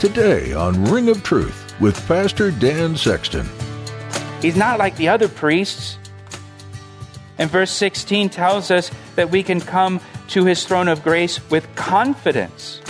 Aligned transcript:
Today 0.00 0.54
on 0.54 0.82
Ring 0.86 1.10
of 1.10 1.22
Truth 1.22 1.74
with 1.78 1.94
Pastor 2.08 2.50
Dan 2.50 2.96
Sexton. 2.96 3.46
He's 4.40 4.56
not 4.56 4.78
like 4.78 4.96
the 4.96 5.08
other 5.08 5.28
priests. 5.28 5.98
And 7.36 7.50
verse 7.50 7.70
16 7.70 8.30
tells 8.30 8.70
us 8.70 8.90
that 9.16 9.30
we 9.30 9.42
can 9.42 9.60
come 9.60 10.00
to 10.28 10.46
his 10.46 10.64
throne 10.64 10.88
of 10.88 11.02
grace 11.02 11.38
with 11.50 11.68
confidence, 11.74 12.80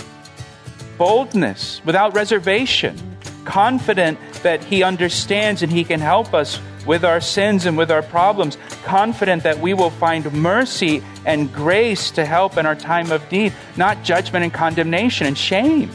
boldness, 0.97 1.81
without 1.83 2.15
reservation, 2.15 2.97
confident 3.43 4.17
that 4.43 4.63
he 4.63 4.81
understands 4.81 5.61
and 5.61 5.69
he 5.69 5.83
can 5.83 5.99
help 5.99 6.33
us 6.33 6.61
with 6.85 7.03
our 7.03 7.19
sins 7.19 7.65
and 7.65 7.77
with 7.77 7.91
our 7.91 8.03
problems, 8.03 8.57
confident 8.85 9.43
that 9.43 9.59
we 9.59 9.73
will 9.73 9.89
find 9.89 10.31
mercy 10.31 11.03
and 11.25 11.51
grace 11.51 12.09
to 12.11 12.23
help 12.25 12.55
in 12.55 12.65
our 12.65 12.73
time 12.73 13.11
of 13.11 13.29
need, 13.33 13.51
not 13.75 14.01
judgment 14.01 14.45
and 14.45 14.53
condemnation 14.53 15.27
and 15.27 15.37
shame 15.37 15.91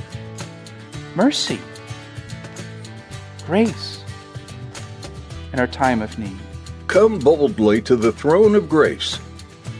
mercy, 1.16 1.59
grace 3.47 4.05
in 5.55 5.58
our 5.58 5.67
time 5.67 6.03
of 6.03 6.19
need. 6.19 6.36
Come 6.89 7.19
boldly 7.19 7.81
to 7.83 7.97
the 7.97 8.12
throne 8.12 8.55
of 8.55 8.69
grace. 8.69 9.19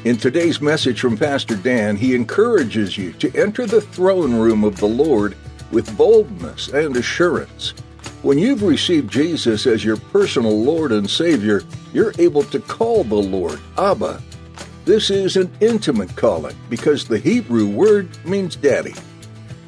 In 0.05 0.17
today's 0.17 0.63
message 0.63 0.99
from 0.99 1.19
Pastor 1.19 1.57
Dan, 1.57 1.95
he 1.95 2.15
encourages 2.15 2.97
you 2.97 3.13
to 3.15 3.31
enter 3.37 3.67
the 3.67 3.83
throne 3.83 4.35
room 4.37 4.65
of 4.65 4.79
the 4.79 4.89
Lord 4.89 5.37
with 5.71 5.95
boldness 5.99 6.69
and 6.69 6.97
assurance. 6.97 7.75
When 8.23 8.39
you've 8.39 8.63
received 8.63 9.13
Jesus 9.13 9.67
as 9.67 9.85
your 9.85 9.99
personal 9.99 10.59
Lord 10.59 10.91
and 10.91 11.09
Savior, 11.09 11.63
you're 11.93 12.15
able 12.19 12.45
to 12.45 12.61
call 12.61 13.05
the 13.05 13.15
Lord 13.15 13.61
Abba. 13.77 14.23
This 14.87 15.11
is 15.11 15.37
an 15.37 15.53
intimate 15.61 16.17
calling 16.17 16.57
because 16.71 17.07
the 17.07 17.19
Hebrew 17.19 17.69
word 17.69 18.09
means 18.25 18.57
daddy. 18.57 18.95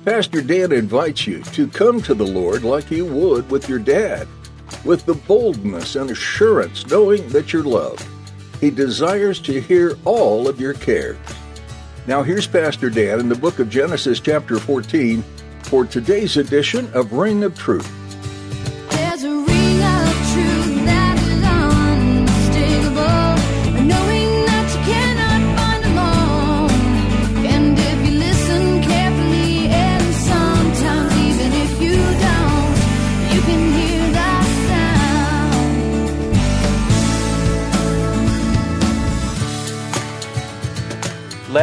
Pastor 0.04 0.41
Dan 0.41 0.72
invites 0.72 1.27
you 1.27 1.42
to 1.42 1.66
come 1.66 2.00
to 2.02 2.14
the 2.14 2.27
Lord 2.27 2.62
like 2.62 2.91
you 2.91 3.04
would 3.04 3.50
with 3.50 3.68
your 3.68 3.78
dad, 3.78 4.28
with 4.84 5.04
the 5.04 5.14
boldness 5.14 5.96
and 5.96 6.10
assurance 6.10 6.86
knowing 6.86 7.28
that 7.30 7.52
you're 7.52 7.64
loved. 7.64 8.06
He 8.60 8.70
desires 8.70 9.41
to 9.41 9.60
hear 9.60 9.98
all 10.04 10.48
of 10.48 10.60
your 10.60 10.74
cares. 10.74 11.19
Now, 12.06 12.22
here's 12.22 12.46
Pastor 12.46 12.88
Dan 12.91 13.20
in 13.20 13.28
the 13.28 13.34
book 13.34 13.58
of 13.58 13.69
Genesis, 13.69 14.20
chapter 14.20 14.58
14, 14.58 15.22
for 15.64 15.84
today's 15.84 16.36
edition 16.36 16.91
of 16.94 17.12
Ring 17.12 17.44
of 17.44 17.58
Truth. 17.58 18.07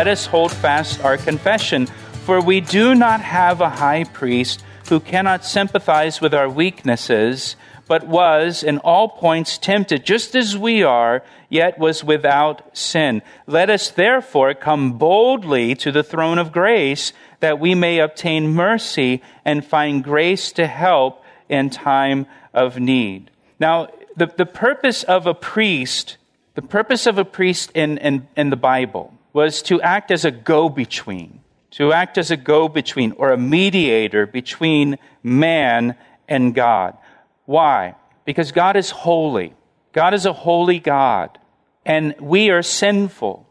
Let 0.06 0.12
us 0.12 0.28
hold 0.28 0.52
fast 0.52 1.04
our 1.04 1.18
confession. 1.18 1.88
For 2.28 2.40
we 2.40 2.62
do 2.62 2.94
not 2.94 3.22
have 3.22 3.60
a 3.60 3.72
high 3.72 4.04
priest 4.04 4.64
who 4.88 5.00
cannot 5.00 5.44
sympathize 5.44 6.22
with 6.22 6.32
our 6.32 6.48
weaknesses, 6.48 7.56
but 7.88 8.06
was 8.06 8.62
in 8.62 8.78
all 8.78 9.10
points 9.10 9.58
tempted 9.58 10.06
just 10.06 10.36
as 10.36 10.56
we 10.56 10.84
are, 10.84 11.24
yet 11.50 11.80
was 11.80 12.04
without 12.04 12.78
sin. 12.78 13.24
Let 13.48 13.72
us 13.72 13.90
therefore 13.90 14.54
come 14.54 15.00
boldly 15.00 15.74
to 15.74 15.92
the 15.92 16.04
throne 16.04 16.38
of 16.38 16.52
grace 16.52 17.12
that 17.40 17.60
we 17.60 17.74
may 17.74 17.98
obtain 17.98 18.50
mercy 18.50 19.24
and 19.44 19.66
find 19.66 20.04
grace 20.04 20.52
to 20.52 20.68
help 20.68 21.24
in 21.50 21.72
time 21.72 22.28
of 22.54 22.80
need. 22.80 23.32
Now, 23.60 23.88
the, 24.16 24.28
the 24.28 24.46
purpose 24.46 25.02
of 25.02 25.26
a 25.26 25.34
priest, 25.34 26.18
the 26.54 26.62
purpose 26.62 27.08
of 27.08 27.18
a 27.18 27.26
priest 27.26 27.72
in, 27.74 27.98
in, 27.98 28.28
in 28.38 28.52
the 28.52 28.56
Bible, 28.56 29.12
was 29.36 29.62
to 29.62 29.82
act 29.82 30.12
as 30.12 30.24
a 30.24 30.32
go 30.32 30.70
between, 30.70 31.42
to 31.70 31.92
act 31.92 32.18
as 32.18 32.32
a 32.32 32.38
go 32.38 32.70
between 32.70 33.12
or 33.18 33.34
a 33.34 33.38
mediator 33.38 34.26
between 34.26 34.98
man 35.24 35.94
and 36.26 36.56
God. 36.56 36.98
Why? 37.44 37.96
Because 38.24 38.54
God 38.54 38.78
is 38.78 38.92
holy. 38.92 39.54
God 39.92 40.14
is 40.14 40.26
a 40.26 40.32
holy 40.32 40.80
God. 40.80 41.38
And 41.86 42.16
we 42.22 42.50
are 42.50 42.64
sinful, 42.64 43.46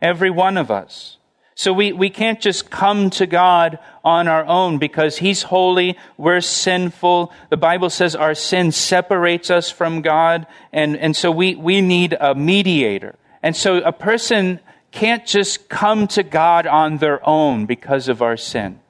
every 0.00 0.30
one 0.30 0.56
of 0.56 0.70
us. 0.70 1.18
So 1.54 1.70
we, 1.70 1.92
we 1.92 2.08
can't 2.08 2.40
just 2.40 2.70
come 2.70 3.10
to 3.10 3.26
God 3.26 3.78
on 4.02 4.28
our 4.28 4.46
own 4.46 4.78
because 4.78 5.18
He's 5.18 5.42
holy, 5.42 5.98
we're 6.16 6.40
sinful. 6.40 7.30
The 7.50 7.58
Bible 7.58 7.90
says 7.90 8.16
our 8.16 8.34
sin 8.34 8.72
separates 8.72 9.50
us 9.50 9.70
from 9.70 10.00
God, 10.00 10.46
and, 10.72 10.96
and 10.96 11.14
so 11.14 11.30
we, 11.30 11.56
we 11.56 11.82
need 11.82 12.16
a 12.18 12.34
mediator. 12.34 13.16
And 13.42 13.54
so 13.54 13.76
a 13.78 13.92
person 13.92 14.60
can't 14.96 15.26
just 15.26 15.68
come 15.68 16.06
to 16.06 16.22
God 16.22 16.66
on 16.66 16.96
their 16.96 17.20
own 17.28 17.66
because 17.66 18.08
of 18.08 18.22
our 18.22 18.38
sin, 18.38 18.80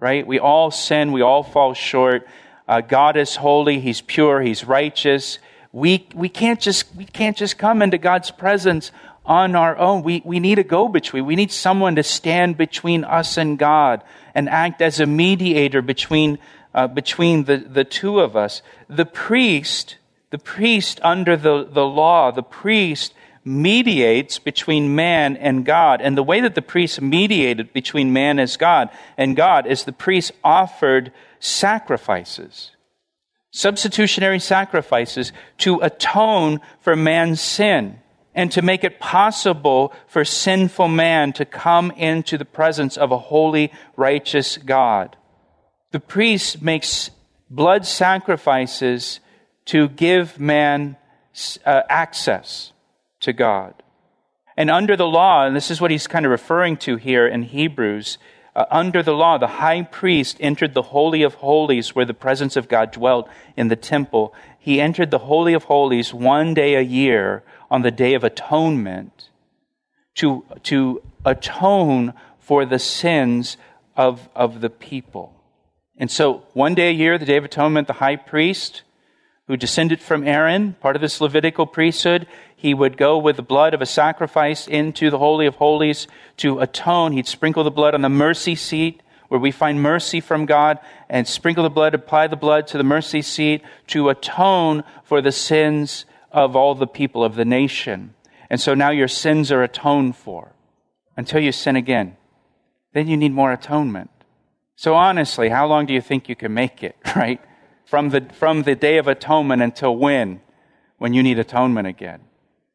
right? 0.00 0.26
We 0.26 0.40
all 0.40 0.72
sin, 0.72 1.12
we 1.12 1.22
all 1.22 1.44
fall 1.44 1.72
short. 1.72 2.26
Uh, 2.66 2.80
God 2.80 3.16
is 3.16 3.36
holy, 3.36 3.78
He's 3.78 4.00
pure, 4.00 4.42
He's 4.42 4.64
righteous. 4.64 5.38
We, 5.70 6.08
we, 6.16 6.28
can't 6.28 6.60
just, 6.60 6.92
we 6.96 7.04
can't 7.04 7.36
just 7.36 7.58
come 7.58 7.80
into 7.80 7.96
God's 7.96 8.32
presence 8.32 8.90
on 9.24 9.54
our 9.54 9.78
own. 9.78 10.02
We, 10.02 10.20
we 10.24 10.40
need 10.40 10.58
a 10.58 10.64
go 10.64 10.88
between. 10.88 11.24
We 11.26 11.36
need 11.36 11.52
someone 11.52 11.94
to 11.94 12.02
stand 12.02 12.56
between 12.56 13.04
us 13.04 13.36
and 13.36 13.56
God 13.56 14.02
and 14.34 14.48
act 14.48 14.82
as 14.82 14.98
a 14.98 15.06
mediator 15.06 15.80
between, 15.80 16.40
uh, 16.74 16.88
between 16.88 17.44
the, 17.44 17.58
the 17.58 17.84
two 17.84 18.18
of 18.18 18.34
us. 18.34 18.62
The 18.88 19.06
priest, 19.06 19.94
the 20.30 20.38
priest 20.38 20.98
under 21.04 21.36
the, 21.36 21.68
the 21.70 21.86
law, 21.86 22.32
the 22.32 22.42
priest 22.42 23.14
mediates 23.46 24.40
between 24.40 24.96
man 24.96 25.36
and 25.36 25.64
God. 25.64 26.02
And 26.02 26.18
the 26.18 26.22
way 26.22 26.40
that 26.40 26.56
the 26.56 26.62
priest 26.62 27.00
mediated 27.00 27.72
between 27.72 28.12
man 28.12 28.40
as 28.40 28.56
God 28.56 28.90
and 29.16 29.36
God 29.36 29.66
is 29.66 29.84
the 29.84 29.92
priest 29.92 30.32
offered 30.42 31.12
sacrifices, 31.38 32.72
substitutionary 33.52 34.40
sacrifices 34.40 35.32
to 35.58 35.78
atone 35.80 36.60
for 36.80 36.96
man's 36.96 37.40
sin 37.40 38.00
and 38.34 38.50
to 38.52 38.62
make 38.62 38.82
it 38.82 38.98
possible 38.98 39.94
for 40.08 40.24
sinful 40.24 40.88
man 40.88 41.32
to 41.32 41.44
come 41.44 41.92
into 41.92 42.36
the 42.36 42.44
presence 42.44 42.96
of 42.96 43.12
a 43.12 43.18
holy, 43.18 43.72
righteous 43.96 44.58
God. 44.58 45.16
The 45.92 46.00
priest 46.00 46.60
makes 46.60 47.10
blood 47.48 47.86
sacrifices 47.86 49.20
to 49.66 49.88
give 49.88 50.40
man 50.40 50.96
uh, 51.64 51.82
access 51.88 52.72
to 53.26 53.32
God. 53.32 53.74
And 54.56 54.70
under 54.70 54.96
the 54.96 55.06
law, 55.06 55.44
and 55.44 55.54
this 55.54 55.70
is 55.70 55.80
what 55.80 55.90
he's 55.90 56.06
kind 56.06 56.24
of 56.24 56.30
referring 56.32 56.78
to 56.78 56.96
here 56.96 57.26
in 57.26 57.42
Hebrews, 57.42 58.18
uh, 58.54 58.64
under 58.70 59.02
the 59.02 59.12
law, 59.12 59.36
the 59.36 59.46
high 59.46 59.82
priest 59.82 60.38
entered 60.40 60.72
the 60.72 60.82
Holy 60.82 61.22
of 61.22 61.34
Holies 61.34 61.94
where 61.94 62.06
the 62.06 62.14
presence 62.14 62.56
of 62.56 62.68
God 62.68 62.90
dwelt 62.90 63.28
in 63.54 63.68
the 63.68 63.76
temple. 63.76 64.32
He 64.58 64.80
entered 64.80 65.10
the 65.10 65.18
Holy 65.18 65.52
of 65.52 65.64
Holies 65.64 66.14
one 66.14 66.54
day 66.54 66.74
a 66.74 66.80
year 66.80 67.42
on 67.70 67.82
the 67.82 67.90
Day 67.90 68.14
of 68.14 68.24
Atonement 68.24 69.28
to, 70.14 70.44
to 70.62 71.02
atone 71.24 72.14
for 72.38 72.64
the 72.64 72.78
sins 72.78 73.58
of, 73.94 74.28
of 74.34 74.62
the 74.62 74.70
people. 74.70 75.34
And 75.98 76.10
so, 76.10 76.44
one 76.54 76.74
day 76.74 76.88
a 76.88 76.92
year, 76.92 77.18
the 77.18 77.26
Day 77.26 77.36
of 77.36 77.44
Atonement, 77.44 77.88
the 77.88 77.94
high 77.94 78.16
priest, 78.16 78.82
who 79.48 79.56
descended 79.56 80.00
from 80.00 80.26
Aaron, 80.26 80.74
part 80.80 80.96
of 80.96 81.02
this 81.02 81.20
Levitical 81.20 81.66
priesthood, 81.66 82.26
he 82.54 82.74
would 82.74 82.96
go 82.96 83.16
with 83.16 83.36
the 83.36 83.42
blood 83.42 83.74
of 83.74 83.82
a 83.82 83.86
sacrifice 83.86 84.66
into 84.66 85.10
the 85.10 85.18
Holy 85.18 85.46
of 85.46 85.56
Holies 85.56 86.08
to 86.38 86.58
atone. 86.58 87.12
He'd 87.12 87.28
sprinkle 87.28 87.62
the 87.62 87.70
blood 87.70 87.94
on 87.94 88.02
the 88.02 88.08
mercy 88.08 88.56
seat 88.56 89.02
where 89.28 89.40
we 89.40 89.50
find 89.50 89.82
mercy 89.82 90.20
from 90.20 90.46
God 90.46 90.78
and 91.08 91.26
sprinkle 91.26 91.64
the 91.64 91.70
blood, 91.70 91.94
apply 91.94 92.26
the 92.26 92.36
blood 92.36 92.66
to 92.68 92.78
the 92.78 92.84
mercy 92.84 93.22
seat 93.22 93.62
to 93.88 94.08
atone 94.08 94.84
for 95.04 95.20
the 95.20 95.32
sins 95.32 96.04
of 96.32 96.56
all 96.56 96.74
the 96.74 96.86
people 96.86 97.24
of 97.24 97.34
the 97.34 97.44
nation. 97.44 98.14
And 98.50 98.60
so 98.60 98.74
now 98.74 98.90
your 98.90 99.08
sins 99.08 99.50
are 99.50 99.62
atoned 99.62 100.16
for 100.16 100.52
until 101.16 101.40
you 101.40 101.52
sin 101.52 101.76
again. 101.76 102.16
Then 102.92 103.08
you 103.08 103.16
need 103.16 103.32
more 103.32 103.52
atonement. 103.52 104.10
So 104.76 104.94
honestly, 104.94 105.48
how 105.48 105.66
long 105.66 105.86
do 105.86 105.94
you 105.94 106.00
think 106.00 106.28
you 106.28 106.36
can 106.36 106.52
make 106.54 106.82
it, 106.82 106.96
right? 107.16 107.40
From 107.86 108.10
the, 108.10 108.20
from 108.34 108.64
the 108.64 108.74
day 108.74 108.98
of 108.98 109.06
atonement 109.08 109.62
until 109.62 109.96
when? 109.96 110.40
When 110.98 111.14
you 111.14 111.22
need 111.22 111.38
atonement 111.38 111.86
again. 111.86 112.20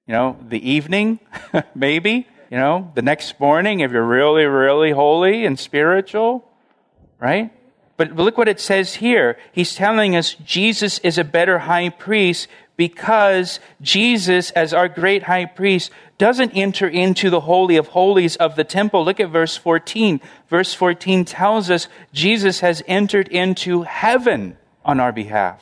You 0.07 0.13
know, 0.13 0.37
the 0.47 0.69
evening, 0.69 1.19
maybe? 1.75 2.27
You 2.49 2.57
know, 2.57 2.91
the 2.95 3.01
next 3.01 3.39
morning 3.39 3.81
if 3.81 3.91
you're 3.91 4.05
really, 4.05 4.45
really 4.45 4.91
holy 4.91 5.45
and 5.45 5.59
spiritual, 5.59 6.47
right? 7.19 7.51
But 7.97 8.15
look 8.15 8.37
what 8.37 8.47
it 8.47 8.59
says 8.59 8.95
here. 8.95 9.37
He's 9.51 9.75
telling 9.75 10.15
us 10.15 10.33
Jesus 10.33 10.97
is 10.99 11.17
a 11.17 11.23
better 11.23 11.59
high 11.59 11.89
priest 11.89 12.47
because 12.77 13.59
Jesus, 13.81 14.49
as 14.51 14.73
our 14.73 14.87
great 14.87 15.23
high 15.23 15.45
priest, 15.45 15.91
doesn't 16.17 16.51
enter 16.51 16.87
into 16.87 17.29
the 17.29 17.41
Holy 17.41 17.75
of 17.75 17.89
Holies 17.89 18.37
of 18.37 18.55
the 18.55 18.63
temple. 18.63 19.05
Look 19.05 19.19
at 19.19 19.29
verse 19.29 19.55
14. 19.55 20.19
Verse 20.49 20.73
14 20.73 21.25
tells 21.25 21.69
us 21.69 21.87
Jesus 22.11 22.61
has 22.61 22.81
entered 22.87 23.27
into 23.27 23.83
heaven 23.83 24.57
on 24.83 24.99
our 24.99 25.11
behalf. 25.11 25.61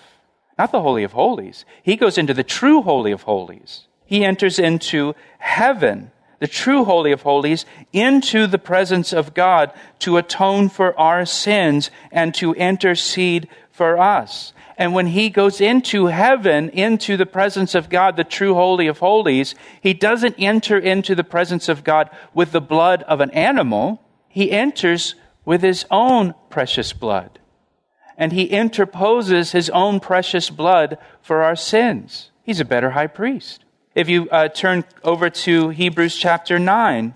Not 0.57 0.71
the 0.71 0.81
Holy 0.81 1.03
of 1.03 1.13
Holies. 1.13 1.65
He 1.83 1.95
goes 1.95 2.17
into 2.17 2.33
the 2.33 2.43
true 2.43 2.81
Holy 2.81 3.11
of 3.11 3.23
Holies. 3.23 3.87
He 4.05 4.25
enters 4.25 4.59
into 4.59 5.15
heaven 5.37 6.11
the 6.39 6.47
true 6.47 6.85
Holy 6.85 7.11
of 7.11 7.21
Holies, 7.21 7.65
into 7.93 8.47
the 8.47 8.57
presence 8.57 9.13
of 9.13 9.33
God 9.33 9.71
to 9.99 10.17
atone 10.17 10.69
for 10.69 10.97
our 10.97 11.25
sins 11.25 11.91
and 12.11 12.33
to 12.35 12.53
intercede 12.53 13.47
for 13.71 13.97
us. 13.97 14.53
And 14.77 14.93
when 14.93 15.07
he 15.07 15.29
goes 15.29 15.59
into 15.59 16.05
heaven, 16.05 16.69
into 16.69 17.17
the 17.17 17.25
presence 17.25 17.75
of 17.75 17.89
God, 17.89 18.15
the 18.15 18.23
true 18.23 18.53
Holy 18.53 18.87
of 18.87 18.99
Holies, 18.99 19.53
he 19.81 19.93
doesn't 19.93 20.35
enter 20.39 20.77
into 20.77 21.15
the 21.15 21.23
presence 21.23 21.67
of 21.67 21.83
God 21.83 22.09
with 22.33 22.53
the 22.53 22.61
blood 22.61 23.03
of 23.03 23.19
an 23.19 23.31
animal. 23.31 24.01
He 24.29 24.51
enters 24.51 25.15
with 25.43 25.61
his 25.61 25.85
own 25.91 26.33
precious 26.49 26.93
blood. 26.93 27.38
And 28.19 28.33
he 28.33 28.43
interposes 28.43 29.53
his 29.53 29.69
own 29.69 30.01
precious 30.01 30.51
blood 30.51 30.97
for 31.21 31.41
our 31.41 31.55
sins. 31.55 32.29
He's 32.43 32.59
a 32.59 32.65
better 32.65 32.91
high 32.91 33.07
priest. 33.07 33.63
If 33.95 34.09
you 34.09 34.29
uh, 34.29 34.49
turn 34.49 34.83
over 35.03 35.29
to 35.29 35.69
Hebrews 35.69 36.17
chapter 36.17 36.59
9, 36.59 37.13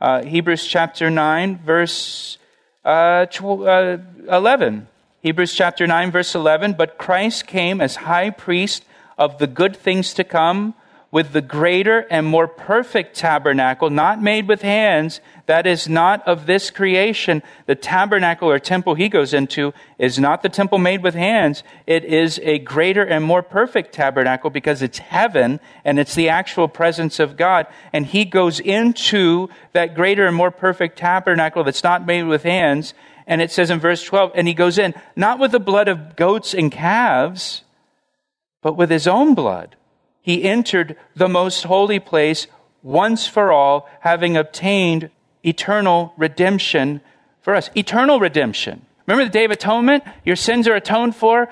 uh, 0.00 0.24
Hebrews 0.24 0.66
chapter 0.66 1.08
9, 1.08 1.60
verse 1.64 2.38
uh, 2.84 3.26
uh 3.28 3.98
11. 4.28 4.88
Hebrews 5.20 5.54
chapter 5.54 5.86
9, 5.86 6.10
verse 6.10 6.34
11. 6.34 6.72
But 6.72 6.98
Christ 6.98 7.46
came 7.46 7.80
as 7.80 7.96
high 7.96 8.30
priest 8.30 8.84
of 9.16 9.38
the 9.38 9.46
good 9.46 9.76
things 9.76 10.12
to 10.14 10.24
come 10.24 10.74
with 11.14 11.32
the 11.32 11.40
greater 11.40 12.00
and 12.10 12.26
more 12.26 12.48
perfect 12.48 13.14
tabernacle, 13.14 13.88
not 13.88 14.20
made 14.20 14.48
with 14.48 14.62
hands, 14.62 15.20
that 15.46 15.64
is 15.64 15.88
not 15.88 16.26
of 16.26 16.46
this 16.46 16.72
creation. 16.72 17.40
The 17.66 17.76
tabernacle 17.76 18.50
or 18.50 18.58
temple 18.58 18.96
he 18.96 19.08
goes 19.08 19.32
into 19.32 19.72
is 19.96 20.18
not 20.18 20.42
the 20.42 20.48
temple 20.48 20.78
made 20.78 21.04
with 21.04 21.14
hands. 21.14 21.62
It 21.86 22.04
is 22.04 22.40
a 22.42 22.58
greater 22.58 23.04
and 23.04 23.24
more 23.24 23.44
perfect 23.44 23.92
tabernacle 23.92 24.50
because 24.50 24.82
it's 24.82 24.98
heaven 24.98 25.60
and 25.84 26.00
it's 26.00 26.16
the 26.16 26.30
actual 26.30 26.66
presence 26.66 27.20
of 27.20 27.36
God. 27.36 27.68
And 27.92 28.06
he 28.06 28.24
goes 28.24 28.58
into 28.58 29.48
that 29.72 29.94
greater 29.94 30.26
and 30.26 30.34
more 30.34 30.50
perfect 30.50 30.98
tabernacle 30.98 31.62
that's 31.62 31.84
not 31.84 32.04
made 32.04 32.24
with 32.24 32.42
hands. 32.42 32.92
And 33.24 33.40
it 33.40 33.52
says 33.52 33.70
in 33.70 33.78
verse 33.78 34.02
12, 34.02 34.32
and 34.34 34.48
he 34.48 34.54
goes 34.54 34.78
in, 34.78 34.94
not 35.14 35.38
with 35.38 35.52
the 35.52 35.60
blood 35.60 35.86
of 35.86 36.16
goats 36.16 36.54
and 36.54 36.72
calves, 36.72 37.62
but 38.62 38.76
with 38.76 38.90
his 38.90 39.06
own 39.06 39.36
blood 39.36 39.76
he 40.24 40.42
entered 40.44 40.96
the 41.14 41.28
most 41.28 41.64
holy 41.64 42.00
place 42.00 42.46
once 42.82 43.26
for 43.26 43.52
all, 43.52 43.86
having 44.00 44.38
obtained 44.38 45.10
eternal 45.42 46.14
redemption 46.16 47.02
for 47.42 47.54
us. 47.54 47.68
Eternal 47.76 48.18
redemption. 48.18 48.86
Remember 49.06 49.26
the 49.26 49.38
Day 49.38 49.44
of 49.44 49.50
Atonement? 49.50 50.02
Your 50.24 50.34
sins 50.34 50.66
are 50.66 50.74
atoned 50.74 51.14
for 51.14 51.50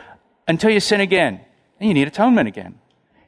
until 0.48 0.70
you 0.70 0.80
sin 0.80 1.02
again. 1.02 1.42
And 1.80 1.88
you 1.88 1.92
need 1.92 2.08
atonement 2.08 2.48
again. 2.48 2.78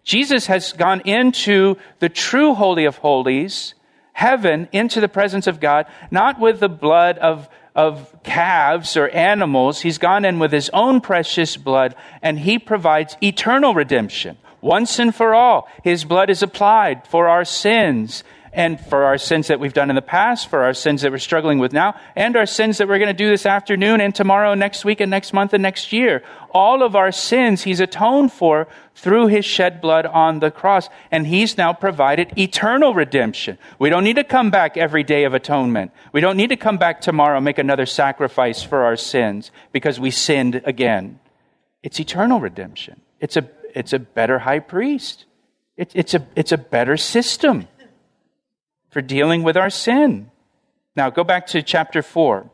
Jesus 0.03 0.47
has 0.47 0.73
gone 0.73 1.03
into 1.03 1.77
the 1.99 2.09
true 2.09 2.55
Holy 2.55 2.87
of 2.87 2.97
Holies, 2.97 3.75
heaven, 4.15 4.67
into 4.73 4.99
the 4.99 5.11
presence 5.11 5.47
of 5.47 5.61
God, 5.61 5.85
not 6.11 6.41
with 6.41 6.59
the 6.59 6.71
blood 6.71 7.19
of, 7.19 7.51
of 7.75 8.17
calves 8.23 8.97
or 8.97 9.11
animals. 9.11 9.83
He's 9.83 9.99
gone 9.99 10.25
in 10.25 10.39
with 10.39 10.53
his 10.53 10.71
own 10.71 11.03
precious 11.03 11.59
blood, 11.59 11.95
and 12.23 12.39
he 12.39 12.59
provides 12.59 13.19
eternal 13.23 13.75
redemption 13.75 14.39
once 14.65 14.99
and 14.99 15.15
for 15.15 15.35
all. 15.35 15.69
His 15.85 16.05
blood 16.05 16.31
is 16.31 16.43
applied 16.43 17.07
for 17.07 17.29
our 17.29 17.45
sins 17.45 18.25
and 18.55 18.81
for 18.81 19.05
our 19.05 19.19
sins 19.19 19.49
that 19.49 19.59
we've 19.59 19.73
done 19.73 19.91
in 19.91 19.97
the 19.97 20.03
past, 20.03 20.49
for 20.49 20.63
our 20.63 20.73
sins 20.73 21.03
that 21.03 21.11
we're 21.11 21.19
struggling 21.19 21.59
with 21.59 21.73
now, 21.73 21.95
and 22.15 22.37
our 22.37 22.47
sins 22.47 22.79
that 22.79 22.87
we're 22.87 23.01
going 23.01 23.09
to 23.09 23.13
do 23.13 23.29
this 23.29 23.47
afternoon 23.47 24.01
and 24.01 24.15
tomorrow, 24.15 24.55
next 24.55 24.85
week, 24.85 25.01
and 25.01 25.11
next 25.11 25.33
month, 25.33 25.53
and 25.53 25.63
next 25.63 25.93
year. 25.93 26.23
All 26.53 26.85
of 26.85 26.95
our 26.95 27.11
sins 27.11 27.65
He's 27.65 27.81
atoned 27.81 28.33
for 28.33 28.69
through 28.95 29.27
His 29.27 29.45
shed 29.45 29.81
blood 29.81 30.07
on 30.07 30.39
the 30.39 30.53
cross, 30.53 30.89
and 31.11 31.27
He's 31.27 31.59
now 31.59 31.73
provided 31.73 32.39
eternal 32.39 32.95
redemption. 32.95 33.59
We 33.81 33.91
don't 33.91 34.05
need 34.05 34.17
to 34.17 34.25
come 34.25 34.53
back 34.53 34.77
every 34.77 35.03
day 35.03 35.25
of 35.25 35.35
atonement. 35.35 35.91
We 36.13 36.21
don't 36.21 36.37
need 36.37 36.51
to 36.51 36.57
come 36.57 36.79
back 36.79 37.01
tomorrow, 37.01 37.39
and 37.39 37.45
make 37.45 37.59
another 37.59 37.87
sacrifice 37.87 38.63
for 38.63 38.85
our 38.85 38.97
sins 38.97 39.51
because 39.73 39.99
we 39.99 40.13
sinned 40.13 40.63
again. 40.65 41.19
It's 41.83 41.99
eternal 41.99 42.39
redemption. 42.39 43.01
It's 43.19 43.37
a 43.37 43.49
it's 43.75 43.93
a 43.93 43.99
better 43.99 44.39
high 44.39 44.61
priest. 44.61 45.27
It, 45.77 45.91
it's, 45.95 46.15
a, 46.15 46.27
it's 46.37 46.53
a 46.53 46.59
better 46.59 46.97
system 46.97 47.67
for 48.91 49.03
dealing 49.03 49.43
with 49.43 49.57
our 49.57 49.71
sin. 49.71 50.31
Now, 50.95 51.11
go 51.11 51.25
back 51.25 51.49
to 51.49 51.63
chapter 51.63 52.01
4. 52.01 52.49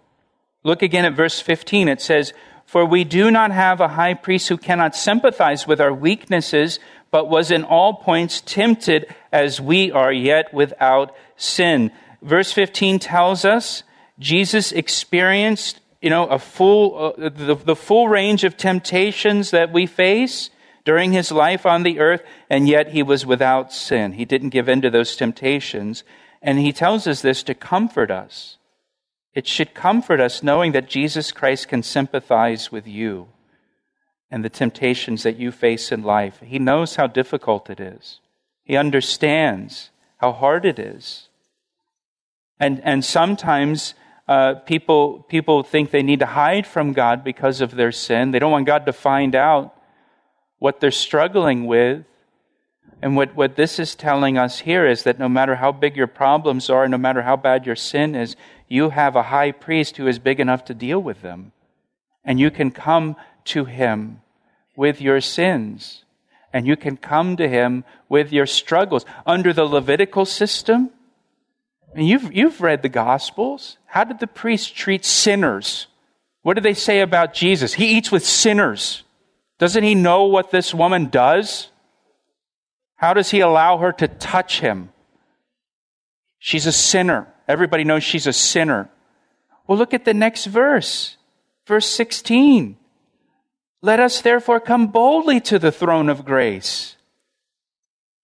Look 0.65 0.83
again 0.83 1.05
at 1.05 1.15
verse 1.15 1.39
15. 1.39 1.89
It 1.89 2.01
says, 2.01 2.33
For 2.65 2.87
we 2.87 3.05
do 3.05 3.31
not 3.31 3.51
have 3.51 3.81
a 3.81 3.89
high 3.89 4.15
priest 4.15 4.49
who 4.49 4.57
cannot 4.57 4.97
sympathize 4.97 5.67
with 5.67 5.81
our 5.81 5.93
weaknesses, 5.93 6.79
but 7.11 7.29
was 7.29 7.51
in 7.51 7.65
all 7.65 7.95
points 7.95 8.41
tempted 8.41 9.15
as 9.31 9.61
we 9.61 9.93
are, 9.93 10.13
yet 10.13 10.55
without 10.55 11.15
sin. 11.37 11.93
Verse 12.23 12.53
15 12.53 12.99
tells 12.99 13.45
us 13.45 13.83
Jesus 14.19 14.73
experienced, 14.73 15.81
you 16.01 16.09
know, 16.09 16.27
a 16.27 16.39
full, 16.39 17.15
uh, 17.19 17.29
the, 17.29 17.55
the 17.55 17.77
full 17.77 18.09
range 18.09 18.45
of 18.45 18.57
temptations 18.57 19.51
that 19.51 19.73
we 19.73 19.87
face 19.87 20.51
during 20.91 21.13
his 21.13 21.31
life 21.31 21.67
on 21.67 21.85
the 21.85 22.01
earth, 22.01 22.21
and 22.51 22.67
yet 22.67 22.89
he 22.89 23.01
was 23.01 23.25
without 23.25 23.73
sin. 23.73 24.15
He 24.15 24.25
didn't 24.25 24.49
give 24.49 24.69
in 24.69 24.81
to 24.81 24.91
those 24.91 25.15
temptations. 25.15 26.03
And 26.43 26.59
he 26.59 26.73
tells 26.73 27.07
us 27.07 27.23
this 27.23 27.45
to 27.45 27.55
comfort 27.55 28.11
us. 28.11 28.57
It 29.33 29.47
should 29.47 29.73
comfort 29.73 30.19
us 30.19 30.43
knowing 30.43 30.73
that 30.73 30.89
Jesus 30.89 31.31
Christ 31.31 31.69
can 31.69 31.85
sympathize 31.85 32.73
with 32.73 32.89
you 32.89 33.29
and 34.33 34.45
the 34.45 34.49
temptations 34.49 35.23
that 35.23 35.37
you 35.37 35.53
face 35.53 35.93
in 35.93 36.03
life. 36.03 36.41
He 36.45 36.59
knows 36.59 36.97
how 36.97 37.07
difficult 37.07 37.71
it 37.71 37.79
is, 37.79 38.19
He 38.65 38.77
understands 38.77 39.91
how 40.17 40.33
hard 40.33 40.67
it 40.67 40.81
is. 40.81 41.29
And, 42.59 42.81
and 42.83 43.05
sometimes 43.05 43.95
uh, 44.27 44.55
people, 44.67 45.25
people 45.29 45.63
think 45.63 45.93
they 45.93 46.03
need 46.03 46.19
to 46.19 46.27
hide 46.27 46.67
from 46.67 46.95
God 46.95 47.23
because 47.23 47.61
of 47.61 47.77
their 47.77 47.93
sin. 47.93 48.33
They 48.33 48.41
don't 48.41 48.51
want 48.51 48.67
God 48.67 48.87
to 48.87 48.93
find 48.93 49.37
out 49.37 49.77
what 50.61 50.79
they're 50.79 50.93
struggling 50.93 51.67
with. 51.67 52.05
And 53.03 53.17
what, 53.17 53.35
what 53.35 53.57
this 53.57 53.81
is 53.81 53.97
telling 53.97 54.39
us 54.39 54.61
here 54.61 54.87
is 54.87 55.03
that 55.03 55.19
no 55.19 55.29
matter 55.29 55.57
how 55.57 55.73
big 55.73 55.97
your 55.97 56.07
problems 56.07 56.71
are, 56.71 56.87
no 56.87 56.99
matter 56.99 57.23
how 57.23 57.35
bad 57.37 57.67
your 57.67 57.75
sin 57.75 58.15
is, 58.15 58.37
you 58.69 58.91
have 58.91 59.17
a 59.17 59.25
high 59.25 59.51
priest 59.51 59.97
who 59.97 60.07
is 60.07 60.21
big 60.21 60.39
enough 60.39 60.65
to 60.67 60.75
deal 60.75 61.01
with 61.01 61.23
them. 61.23 61.51
And 62.25 62.39
you 62.39 62.51
can 62.53 62.71
come 62.71 63.17
to 63.47 63.65
him 63.65 64.21
with 64.77 65.01
your 65.01 65.21
sins. 65.21 66.05
And 66.53 66.67
you 66.67 66.77
can 66.77 66.97
come 66.97 67.37
to 67.39 67.49
him 67.49 67.85
with 68.09 68.33
your 68.33 68.47
struggles. 68.47 69.07
Under 69.27 69.53
the 69.53 69.65
Levitical 69.65 70.27
system, 70.27 70.91
and 71.95 72.07
you've, 72.07 72.33
you've 72.33 72.61
read 72.61 72.83
the 72.83 72.89
Gospels. 72.89 73.79
How 73.87 74.05
did 74.05 74.21
the 74.21 74.27
priests 74.27 74.69
treat 74.69 75.05
sinners? 75.05 75.87
What 76.43 76.55
did 76.55 76.65
they 76.65 76.75
say 76.75 77.01
about 77.01 77.35
Jesus? 77.35 77.75
He 77.75 77.97
eats 77.97 78.13
with 78.13 78.25
sinners. 78.25 79.03
Doesn't 79.61 79.85
he 79.85 79.95
know 79.95 80.25
what 80.25 80.51
this 80.51 80.73
woman 80.73 81.11
does? 81.11 81.69
How 82.97 83.13
does 83.13 83.31
he 83.31 83.41
allow 83.41 83.77
her 83.77 83.93
to 83.93 84.09
touch 84.09 84.61
him? 84.61 84.89
She's 86.39 86.65
a 86.65 86.73
sinner. 86.73 87.29
Everybody 87.47 87.85
knows 87.85 88.03
she's 88.03 88.27
a 88.27 88.33
sinner. 88.33 88.89
Well, 89.67 89.77
look 89.77 89.93
at 89.93 90.07
the 90.07 90.15
next 90.15 90.47
verse, 90.47 91.19
verse 91.67 91.87
16. 91.87 92.79
Let 93.83 94.01
us 94.01 94.23
therefore 94.23 94.61
come 94.61 94.87
boldly 94.87 95.41
to 95.43 95.59
the 95.59 95.71
throne 95.71 96.09
of 96.09 96.25
grace, 96.25 96.97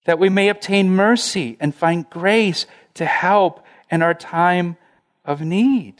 that 0.06 0.18
we 0.18 0.30
may 0.30 0.48
obtain 0.48 0.88
mercy 0.88 1.58
and 1.60 1.74
find 1.74 2.08
grace 2.08 2.64
to 2.94 3.04
help 3.04 3.62
in 3.90 4.00
our 4.00 4.14
time 4.14 4.78
of 5.22 5.42
need. 5.42 5.96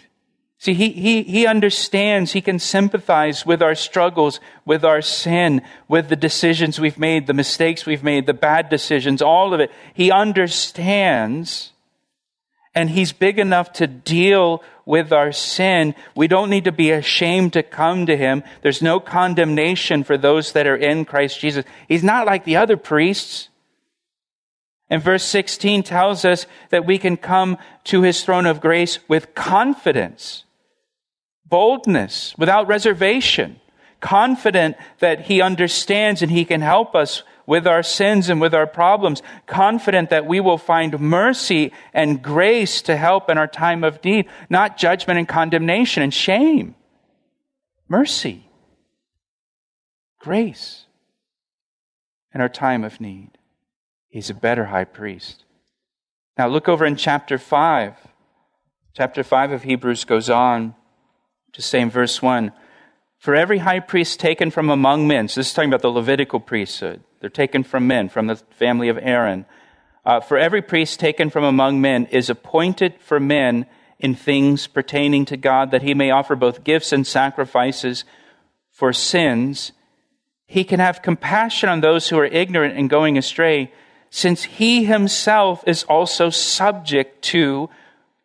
See, 0.67 0.75
he, 0.75 0.91
he, 0.91 1.23
he 1.23 1.47
understands, 1.47 2.33
he 2.33 2.41
can 2.41 2.59
sympathize 2.59 3.47
with 3.47 3.63
our 3.63 3.77
struggles, 3.77 4.41
with 4.65 4.85
our 4.85 5.01
sin, 5.01 5.63
with 5.87 6.09
the 6.09 6.17
decisions 6.17 6.81
we've 6.81 6.99
made, 6.99 7.29
the 7.29 7.35
mistakes 7.35 7.87
we've 7.87 8.03
made, 8.03 8.27
the 8.27 8.35
bad 8.35 8.69
decisions, 8.69 9.23
all 9.23 9.55
of 9.55 9.61
it. 9.61 9.71
He 9.95 10.11
understands, 10.11 11.71
and 12.75 12.91
he's 12.91 13.13
big 13.13 13.39
enough 13.39 13.75
to 13.75 13.87
deal 13.87 14.61
with 14.85 15.13
our 15.13 15.31
sin. 15.31 15.95
We 16.17 16.27
don't 16.27 16.51
need 16.51 16.65
to 16.65 16.73
be 16.73 16.91
ashamed 16.91 17.53
to 17.53 17.63
come 17.63 18.07
to 18.07 18.17
him. 18.17 18.43
There's 18.63 18.83
no 18.83 18.99
condemnation 18.99 20.03
for 20.03 20.19
those 20.19 20.51
that 20.51 20.67
are 20.67 20.75
in 20.75 21.05
Christ 21.05 21.39
Jesus. 21.39 21.65
He's 21.87 22.03
not 22.03 22.27
like 22.27 22.45
the 22.45 22.57
other 22.57 22.77
priests. 22.77 23.51
And 24.91 25.01
verse 25.01 25.23
16 25.23 25.85
tells 25.85 26.25
us 26.25 26.49
that 26.71 26.87
we 26.87 26.99
can 26.99 27.17
come 27.17 27.57
to 27.85 28.03
his 28.03 28.25
throne 28.25 28.47
of 28.47 28.61
grace 28.61 28.99
with 29.07 29.33
confidence, 29.37 30.43
boldness, 31.49 32.35
without 32.39 32.69
reservation, 32.69 33.61
confident 34.01 34.77
that 34.99 35.23
he 35.23 35.41
understands 35.41 36.23
and 36.23 36.31
he 36.31 36.45
can 36.45 36.61
help 36.61 36.95
us 36.95 37.23
with 37.47 37.67
our 37.67 37.83
sins 37.83 38.29
and 38.29 38.41
with 38.41 38.55
our 38.55 38.67
problems, 38.67 39.23
confident 39.47 40.11
that 40.11 40.27
we 40.27 40.41
will 40.41 40.59
find 40.59 40.99
mercy 41.01 41.73
and 41.95 42.23
grace 42.23 42.83
to 42.83 42.97
help 42.97 43.31
in 43.31 43.39
our 43.39 43.47
time 43.47 43.85
of 43.85 44.03
need, 44.05 44.27
not 44.51 44.77
judgment 44.77 45.19
and 45.19 45.29
condemnation 45.29 46.03
and 46.03 46.13
shame. 46.13 46.75
Mercy, 47.89 48.49
grace 50.19 50.87
in 52.35 52.41
our 52.41 52.49
time 52.49 52.83
of 52.83 53.01
need. 53.01 53.31
He's 54.09 54.29
a 54.29 54.35
better 54.35 54.67
high 54.67 54.85
priest. 54.85 55.45
Now 56.37 56.49
look 56.49 56.69
over 56.69 56.85
in 56.85 56.97
chapter 56.97 57.39
5. 57.39 57.95
Chapter 58.93 59.23
5 59.23 59.53
of 59.53 59.63
Hebrews 59.63 60.05
goes 60.05 60.29
on 60.29 60.75
to 61.57 61.63
say 61.63 61.81
in 61.81 61.91
verse 61.91 62.21
1 62.21 62.53
For 63.19 63.35
every 63.35 63.59
high 63.59 63.81
priest 63.81 64.21
taken 64.21 64.51
from 64.51 64.69
among 64.69 65.09
men, 65.09 65.27
so 65.27 65.41
this 65.41 65.49
is 65.49 65.55
talking 65.55 65.71
about 65.71 65.81
the 65.81 65.89
Levitical 65.89 66.39
priesthood, 66.39 67.03
they're 67.21 67.31
taken 67.31 67.65
from 67.65 67.87
men, 67.87 68.11
from 68.11 68.27
the 68.27 68.37
family 68.37 68.89
of 68.91 68.99
Aaron. 69.01 69.47
Uh, 70.05 70.21
for 70.21 70.39
every 70.39 70.63
priest 70.63 71.01
taken 71.01 71.31
from 71.31 71.43
among 71.43 71.81
men 71.81 72.07
is 72.07 72.31
appointed 72.31 72.95
for 73.01 73.19
men 73.19 73.67
in 73.99 74.15
things 74.15 74.67
pertaining 74.67 75.25
to 75.25 75.37
God, 75.37 75.71
that 75.71 75.83
he 75.83 75.95
may 75.95 76.11
offer 76.11 76.37
both 76.37 76.63
gifts 76.63 76.93
and 76.93 77.07
sacrifices 77.07 78.05
for 78.71 78.93
sins. 78.93 79.73
He 80.47 80.63
can 80.63 80.79
have 80.79 81.01
compassion 81.01 81.71
on 81.71 81.81
those 81.81 82.09
who 82.11 82.19
are 82.19 82.27
ignorant 82.27 82.77
and 82.77 82.91
going 82.91 83.17
astray, 83.17 83.73
since 84.11 84.45
he 84.45 84.85
himself 84.85 85.65
is 85.67 85.85
also 85.85 86.29
subject 86.29 87.23
to 87.23 87.71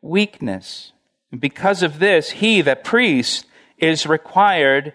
weakness. 0.01 0.91
Because 1.37 1.81
of 1.83 1.99
this, 1.99 2.31
he, 2.31 2.61
the 2.61 2.75
priest, 2.75 3.45
is 3.77 4.05
required 4.05 4.93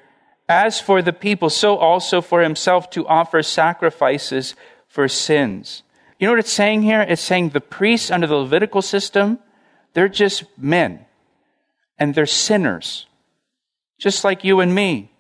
as 0.49 0.81
for 0.81 1.03
the 1.03 1.13
people, 1.13 1.51
so 1.51 1.77
also 1.77 2.21
for 2.21 2.43
himself 2.43 2.91
to 2.91 3.07
offer 3.07 3.43
sacrifices 3.43 4.55
for 4.87 5.09
sins. 5.09 5.83
You 6.19 6.27
know 6.27 6.33
what 6.33 6.41
it's 6.41 6.53
saying 6.53 6.83
here? 6.83 7.03
It's 7.03 7.23
saying 7.23 7.51
the 7.51 7.61
priests 7.61 8.11
under 8.11 8.27
the 8.27 8.37
Levitical 8.37 8.83
system, 8.83 9.39
they're 9.95 10.09
just 10.09 10.45
men. 10.57 11.05
And 11.99 12.15
they're 12.15 12.27
sinners. 12.27 13.07
Just 13.99 14.25
like 14.25 14.45
you 14.45 14.61
and 14.61 14.75
me. 14.75 15.11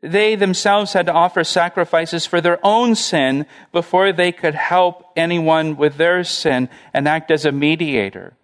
They 0.00 0.36
themselves 0.36 0.92
had 0.92 1.06
to 1.06 1.12
offer 1.12 1.44
sacrifices 1.44 2.24
for 2.24 2.40
their 2.40 2.58
own 2.64 2.94
sin 2.94 3.46
before 3.72 4.12
they 4.12 4.32
could 4.32 4.54
help 4.54 5.04
anyone 5.16 5.76
with 5.76 5.96
their 5.96 6.24
sin 6.24 6.68
and 6.94 7.08
act 7.08 7.30
as 7.30 7.44
a 7.44 7.52
mediator 7.52 8.34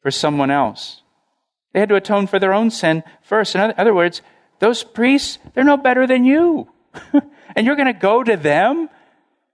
for 0.00 0.10
someone 0.10 0.50
else. 0.50 1.01
They 1.72 1.80
had 1.80 1.88
to 1.88 1.96
atone 1.96 2.26
for 2.26 2.38
their 2.38 2.52
own 2.52 2.70
sin 2.70 3.02
first. 3.22 3.54
In 3.54 3.74
other 3.76 3.94
words, 3.94 4.22
those 4.58 4.84
priests, 4.84 5.38
they're 5.54 5.64
no 5.64 5.76
better 5.76 6.06
than 6.06 6.24
you. 6.24 6.68
and 7.56 7.66
you're 7.66 7.76
going 7.76 7.92
to 7.92 7.98
go 7.98 8.22
to 8.22 8.36
them 8.36 8.88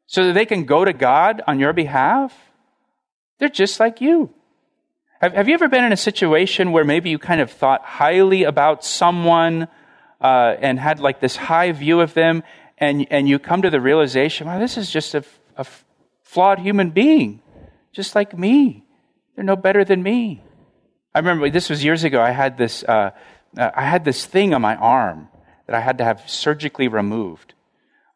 so 0.07 0.27
that 0.27 0.33
they 0.33 0.47
can 0.47 0.65
go 0.65 0.85
to 0.85 0.93
God 0.93 1.43
on 1.47 1.61
your 1.61 1.73
behalf? 1.73 2.35
They're 3.39 3.49
just 3.49 3.79
like 3.79 4.01
you. 4.01 4.31
Have, 5.21 5.35
have 5.35 5.49
you 5.49 5.55
ever 5.55 5.69
been 5.69 5.85
in 5.85 5.93
a 5.93 5.97
situation 5.97 6.73
where 6.73 6.85
maybe 6.85 7.11
you 7.11 7.19
kind 7.19 7.41
of 7.41 7.51
thought 7.51 7.85
highly 7.85 8.45
about 8.45 8.85
someone 8.85 9.69
uh, 10.21 10.57
and 10.61 10.81
had 10.81 10.99
like 10.99 11.21
this 11.21 11.37
high 11.37 11.73
view 11.73 12.01
of 12.01 12.15
them, 12.15 12.43
and, 12.79 13.07
and 13.11 13.29
you 13.29 13.39
come 13.39 13.63
to 13.63 13.71
the 13.71 13.81
realization, 13.81 14.47
wow, 14.47 14.59
this 14.59 14.77
is 14.77 14.91
just 14.91 15.15
a, 15.15 15.25
a 15.57 15.67
flawed 16.23 16.59
human 16.59 16.91
being, 16.91 17.43
just 17.93 18.15
like 18.15 18.37
me. 18.37 18.85
They're 19.35 19.45
no 19.45 19.57
better 19.57 19.85
than 19.85 20.03
me. 20.03 20.43
I 21.19 21.21
remember 21.21 21.51
this 21.51 21.69
was 21.69 21.83
years 21.83 22.05
ago. 22.05 22.23
I 22.23 22.31
had 22.31 22.57
this 22.57 22.85
uh, 22.85 23.11
uh, 23.57 23.71
I 23.75 23.83
had 23.83 24.05
this 24.05 24.25
thing 24.25 24.55
on 24.55 24.63
my 24.63 24.77
arm 24.77 25.27
that 25.67 25.75
I 25.75 25.81
had 25.81 25.99
to 25.99 26.05
have 26.05 26.31
surgically 26.31 26.87
removed. 26.87 27.55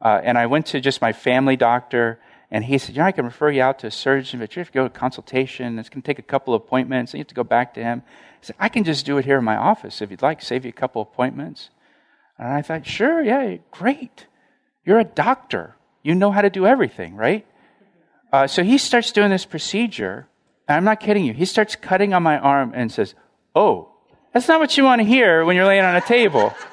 Uh, 0.00 0.20
and 0.22 0.38
I 0.38 0.46
went 0.46 0.66
to 0.66 0.80
just 0.80 1.00
my 1.00 1.12
family 1.12 1.56
doctor, 1.56 2.20
and 2.48 2.62
he 2.62 2.78
said, 2.78 2.94
You 2.94 3.00
know, 3.00 3.08
I 3.08 3.10
can 3.10 3.24
refer 3.24 3.50
you 3.50 3.60
out 3.60 3.80
to 3.80 3.88
a 3.88 3.90
surgeon, 3.90 4.38
but 4.38 4.54
you 4.54 4.60
have 4.60 4.68
to 4.68 4.72
go 4.72 4.84
to 4.84 4.88
consultation. 4.88 5.80
It's 5.80 5.88
going 5.88 6.02
to 6.02 6.06
take 6.06 6.20
a 6.20 6.22
couple 6.22 6.54
of 6.54 6.62
appointments, 6.62 7.12
and 7.12 7.18
you 7.18 7.22
have 7.22 7.26
to 7.26 7.34
go 7.34 7.42
back 7.42 7.74
to 7.74 7.82
him. 7.82 8.04
He 8.40 8.46
said, 8.46 8.56
I 8.60 8.68
can 8.68 8.84
just 8.84 9.04
do 9.04 9.18
it 9.18 9.24
here 9.24 9.38
in 9.38 9.44
my 9.44 9.56
office 9.56 10.00
if 10.00 10.12
you'd 10.12 10.22
like, 10.22 10.40
save 10.40 10.64
you 10.64 10.68
a 10.68 10.72
couple 10.72 11.02
appointments. 11.02 11.70
And 12.38 12.52
I 12.52 12.62
thought, 12.62 12.86
Sure, 12.86 13.20
yeah, 13.20 13.56
great. 13.72 14.28
You're 14.84 15.00
a 15.00 15.04
doctor. 15.04 15.74
You 16.04 16.14
know 16.14 16.30
how 16.30 16.42
to 16.42 16.50
do 16.50 16.68
everything, 16.68 17.16
right? 17.16 17.44
Uh, 18.32 18.46
so 18.46 18.62
he 18.62 18.78
starts 18.78 19.10
doing 19.10 19.30
this 19.30 19.44
procedure, 19.44 20.28
and 20.68 20.76
I'm 20.76 20.84
not 20.84 21.00
kidding 21.00 21.24
you. 21.24 21.32
He 21.32 21.44
starts 21.44 21.76
cutting 21.76 22.14
on 22.14 22.22
my 22.22 22.38
arm 22.38 22.72
and 22.74 22.90
says, 22.90 23.14
Oh, 23.54 23.88
that's 24.32 24.48
not 24.48 24.60
what 24.60 24.76
you 24.76 24.84
want 24.84 25.00
to 25.00 25.04
hear 25.04 25.44
when 25.44 25.56
you're 25.56 25.66
laying 25.66 25.84
on 25.84 25.96
a 25.96 26.00
table. 26.00 26.54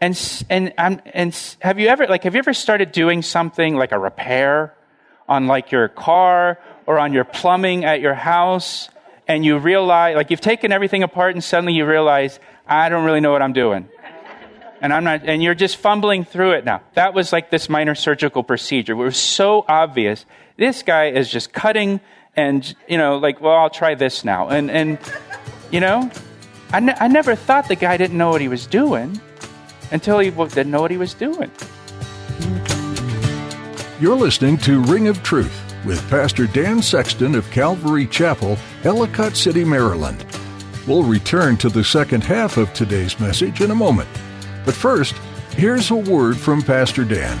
And, 0.00 0.44
and, 0.48 0.72
I'm, 0.78 1.02
and 1.06 1.56
have 1.60 1.80
you 1.80 1.88
ever, 1.88 2.06
like, 2.06 2.22
have 2.22 2.34
you 2.34 2.38
ever 2.38 2.54
started 2.54 2.92
doing 2.92 3.20
something 3.22 3.74
like 3.74 3.90
a 3.90 3.98
repair 3.98 4.76
on 5.28 5.48
like 5.48 5.72
your 5.72 5.88
car 5.88 6.60
or 6.86 7.00
on 7.00 7.12
your 7.12 7.24
plumbing 7.24 7.84
at 7.84 8.00
your 8.00 8.14
house 8.14 8.88
and 9.26 9.44
you 9.44 9.58
realize, 9.58 10.14
like, 10.14 10.30
you've 10.30 10.40
taken 10.40 10.70
everything 10.70 11.02
apart 11.02 11.34
and 11.34 11.42
suddenly 11.42 11.72
you 11.72 11.84
realize, 11.84 12.38
I 12.64 12.88
don't 12.90 13.04
really 13.04 13.18
know 13.18 13.32
what 13.32 13.42
I'm 13.42 13.52
doing. 13.52 13.88
And 14.80 14.92
I'm 14.92 15.02
not, 15.02 15.22
and 15.24 15.42
you're 15.42 15.56
just 15.56 15.76
fumbling 15.78 16.24
through 16.24 16.52
it 16.52 16.64
now. 16.64 16.82
That 16.94 17.12
was 17.12 17.32
like 17.32 17.50
this 17.50 17.68
minor 17.68 17.96
surgical 17.96 18.44
procedure. 18.44 18.92
It 18.92 18.96
was 18.96 19.16
so 19.16 19.64
obvious. 19.68 20.24
This 20.56 20.84
guy 20.84 21.06
is 21.06 21.28
just 21.28 21.52
cutting 21.52 22.00
and, 22.38 22.76
you 22.86 22.96
know, 22.96 23.18
like, 23.18 23.40
well, 23.40 23.56
I'll 23.56 23.68
try 23.68 23.96
this 23.96 24.24
now. 24.24 24.48
And, 24.48 24.70
and, 24.70 24.96
you 25.72 25.80
know, 25.80 26.08
I, 26.72 26.78
ne- 26.78 26.94
I 27.00 27.08
never 27.08 27.34
thought 27.34 27.66
the 27.66 27.74
guy 27.74 27.96
didn't 27.96 28.16
know 28.16 28.30
what 28.30 28.40
he 28.40 28.46
was 28.46 28.64
doing 28.64 29.20
until 29.90 30.20
he 30.20 30.30
didn't 30.30 30.70
know 30.70 30.80
what 30.80 30.92
he 30.92 30.96
was 30.96 31.14
doing. 31.14 31.50
You're 34.00 34.14
listening 34.14 34.56
to 34.58 34.80
Ring 34.82 35.08
of 35.08 35.20
Truth 35.24 35.74
with 35.84 36.08
Pastor 36.08 36.46
Dan 36.46 36.80
Sexton 36.80 37.34
of 37.34 37.50
Calvary 37.50 38.06
Chapel, 38.06 38.56
Ellicott 38.84 39.36
City, 39.36 39.64
Maryland. 39.64 40.24
We'll 40.86 41.02
return 41.02 41.56
to 41.56 41.68
the 41.68 41.82
second 41.82 42.22
half 42.22 42.56
of 42.56 42.72
today's 42.72 43.18
message 43.18 43.60
in 43.60 43.72
a 43.72 43.74
moment. 43.74 44.08
But 44.64 44.74
first, 44.74 45.16
here's 45.56 45.90
a 45.90 45.96
word 45.96 46.36
from 46.36 46.62
Pastor 46.62 47.04
Dan. 47.04 47.40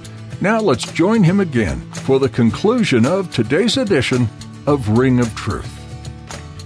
Now 0.41 0.59
let's 0.59 0.91
join 0.91 1.21
him 1.21 1.39
again 1.39 1.81
for 1.91 2.17
the 2.17 2.27
conclusion 2.27 3.05
of 3.05 3.31
today's 3.31 3.77
edition 3.77 4.27
of 4.65 4.97
Ring 4.97 5.19
of 5.19 5.35
Truth. 5.35 5.69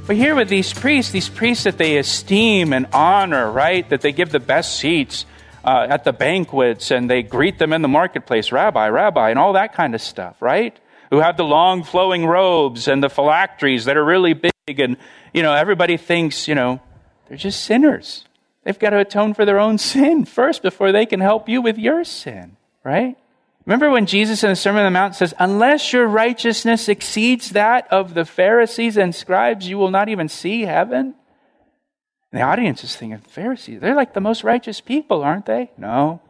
But 0.07 0.15
here 0.15 0.33
with 0.33 0.47
these 0.47 0.71
priests, 0.71 1.11
these 1.11 1.27
priests 1.27 1.65
that 1.65 1.77
they 1.77 1.97
esteem 1.97 2.71
and 2.71 2.87
honor, 2.93 3.51
right? 3.51 3.87
That 3.89 3.99
they 3.99 4.13
give 4.13 4.29
the 4.29 4.39
best 4.39 4.77
seats 4.77 5.25
uh, 5.65 5.87
at 5.89 6.05
the 6.05 6.13
banquets 6.13 6.89
and 6.89 7.09
they 7.09 7.21
greet 7.21 7.59
them 7.59 7.73
in 7.73 7.81
the 7.81 7.89
marketplace, 7.89 8.49
Rabbi, 8.53 8.87
Rabbi, 8.87 9.29
and 9.29 9.37
all 9.37 9.51
that 9.53 9.73
kind 9.73 9.93
of 9.93 10.01
stuff, 10.01 10.41
right? 10.41 10.79
Who 11.09 11.19
have 11.19 11.35
the 11.35 11.43
long 11.43 11.83
flowing 11.83 12.25
robes 12.25 12.87
and 12.87 13.03
the 13.03 13.09
phylacteries 13.09 13.85
that 13.85 13.97
are 13.97 14.05
really 14.05 14.33
big, 14.33 14.79
and, 14.79 14.95
you 15.33 15.43
know, 15.43 15.53
everybody 15.53 15.97
thinks, 15.97 16.47
you 16.47 16.55
know, 16.55 16.79
they're 17.27 17.35
just 17.35 17.65
sinners. 17.65 18.23
They've 18.63 18.79
got 18.79 18.91
to 18.91 18.99
atone 18.99 19.33
for 19.33 19.43
their 19.43 19.59
own 19.59 19.77
sin 19.79 20.23
first 20.23 20.61
before 20.61 20.93
they 20.93 21.05
can 21.05 21.19
help 21.19 21.49
you 21.49 21.61
with 21.61 21.77
your 21.77 22.05
sin, 22.05 22.55
right? 22.81 23.17
Remember 23.65 23.89
when 23.89 24.05
Jesus 24.05 24.43
in 24.43 24.49
the 24.51 24.55
Sermon 24.55 24.85
on 24.85 24.93
the 24.93 24.99
Mount 24.99 25.15
says, 25.15 25.33
Unless 25.39 25.91
your 25.91 26.07
righteousness 26.07 26.87
exceeds 26.87 27.51
that 27.51 27.91
of 27.91 28.13
the 28.13 28.25
Pharisees 28.25 28.95
and 28.95 29.13
scribes, 29.13 29.67
you 29.67 29.77
will 29.77 29.89
not 29.89 30.07
even 30.07 30.29
see 30.29 30.61
heaven? 30.61 31.15
And 32.31 32.41
the 32.41 32.45
audience 32.45 32.83
is 32.83 32.95
thinking, 32.95 33.19
Pharisees, 33.19 33.79
they're 33.79 33.95
like 33.95 34.13
the 34.13 34.21
most 34.21 34.43
righteous 34.43 34.81
people, 34.81 35.23
aren't 35.23 35.47
they? 35.47 35.71
No. 35.77 36.21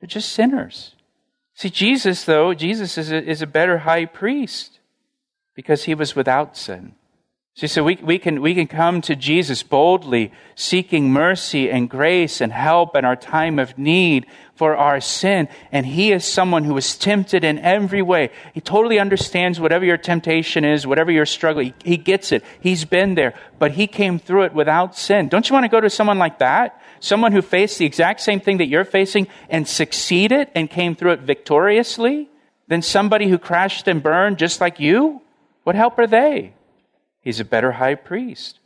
They're 0.00 0.06
just 0.06 0.32
sinners. 0.32 0.94
See, 1.54 1.68
Jesus, 1.68 2.24
though, 2.24 2.54
Jesus 2.54 2.96
is 2.96 3.12
a, 3.12 3.22
is 3.22 3.42
a 3.42 3.46
better 3.46 3.78
high 3.78 4.06
priest 4.06 4.78
because 5.54 5.84
he 5.84 5.94
was 5.94 6.16
without 6.16 6.56
sin. 6.56 6.94
See, 7.54 7.66
so 7.66 7.82
we, 7.82 7.96
we, 7.96 8.18
can, 8.18 8.40
we 8.40 8.54
can 8.54 8.68
come 8.68 9.02
to 9.02 9.16
Jesus 9.16 9.62
boldly, 9.62 10.32
seeking 10.54 11.12
mercy 11.12 11.70
and 11.70 11.90
grace 11.90 12.40
and 12.40 12.52
help 12.52 12.96
in 12.96 13.04
our 13.04 13.16
time 13.16 13.58
of 13.58 13.76
need 13.76 14.26
for 14.54 14.76
our 14.76 15.00
sin. 15.00 15.48
And 15.72 15.84
He 15.84 16.12
is 16.12 16.24
someone 16.24 16.64
who 16.64 16.74
was 16.74 16.96
tempted 16.96 17.44
in 17.44 17.58
every 17.58 18.02
way. 18.02 18.30
He 18.54 18.60
totally 18.60 18.98
understands 18.98 19.58
whatever 19.58 19.84
your 19.84 19.96
temptation 19.96 20.64
is, 20.64 20.86
whatever 20.86 21.10
your 21.10 21.26
struggle. 21.26 21.62
He, 21.62 21.74
he 21.84 21.96
gets 21.96 22.30
it. 22.30 22.44
He's 22.60 22.84
been 22.84 23.14
there, 23.14 23.34
but 23.58 23.72
He 23.72 23.86
came 23.86 24.18
through 24.18 24.44
it 24.44 24.54
without 24.54 24.96
sin. 24.96 25.28
Don't 25.28 25.48
you 25.48 25.52
want 25.52 25.64
to 25.64 25.70
go 25.70 25.80
to 25.80 25.90
someone 25.90 26.18
like 26.18 26.38
that? 26.38 26.80
Someone 27.00 27.32
who 27.32 27.42
faced 27.42 27.78
the 27.78 27.84
exact 27.84 28.20
same 28.20 28.40
thing 28.40 28.58
that 28.58 28.68
you're 28.68 28.84
facing 28.84 29.26
and 29.48 29.66
succeeded 29.66 30.48
and 30.54 30.70
came 30.70 30.94
through 30.94 31.12
it 31.12 31.20
victoriously? 31.20 32.30
Than 32.68 32.82
somebody 32.82 33.28
who 33.28 33.36
crashed 33.36 33.88
and 33.88 34.00
burned 34.00 34.38
just 34.38 34.60
like 34.60 34.78
you? 34.78 35.20
What 35.64 35.74
help 35.74 35.98
are 35.98 36.06
they? 36.06 36.54
He's 37.20 37.40
a 37.40 37.44
better 37.44 37.72
high 37.72 37.94
priest. 37.94 38.60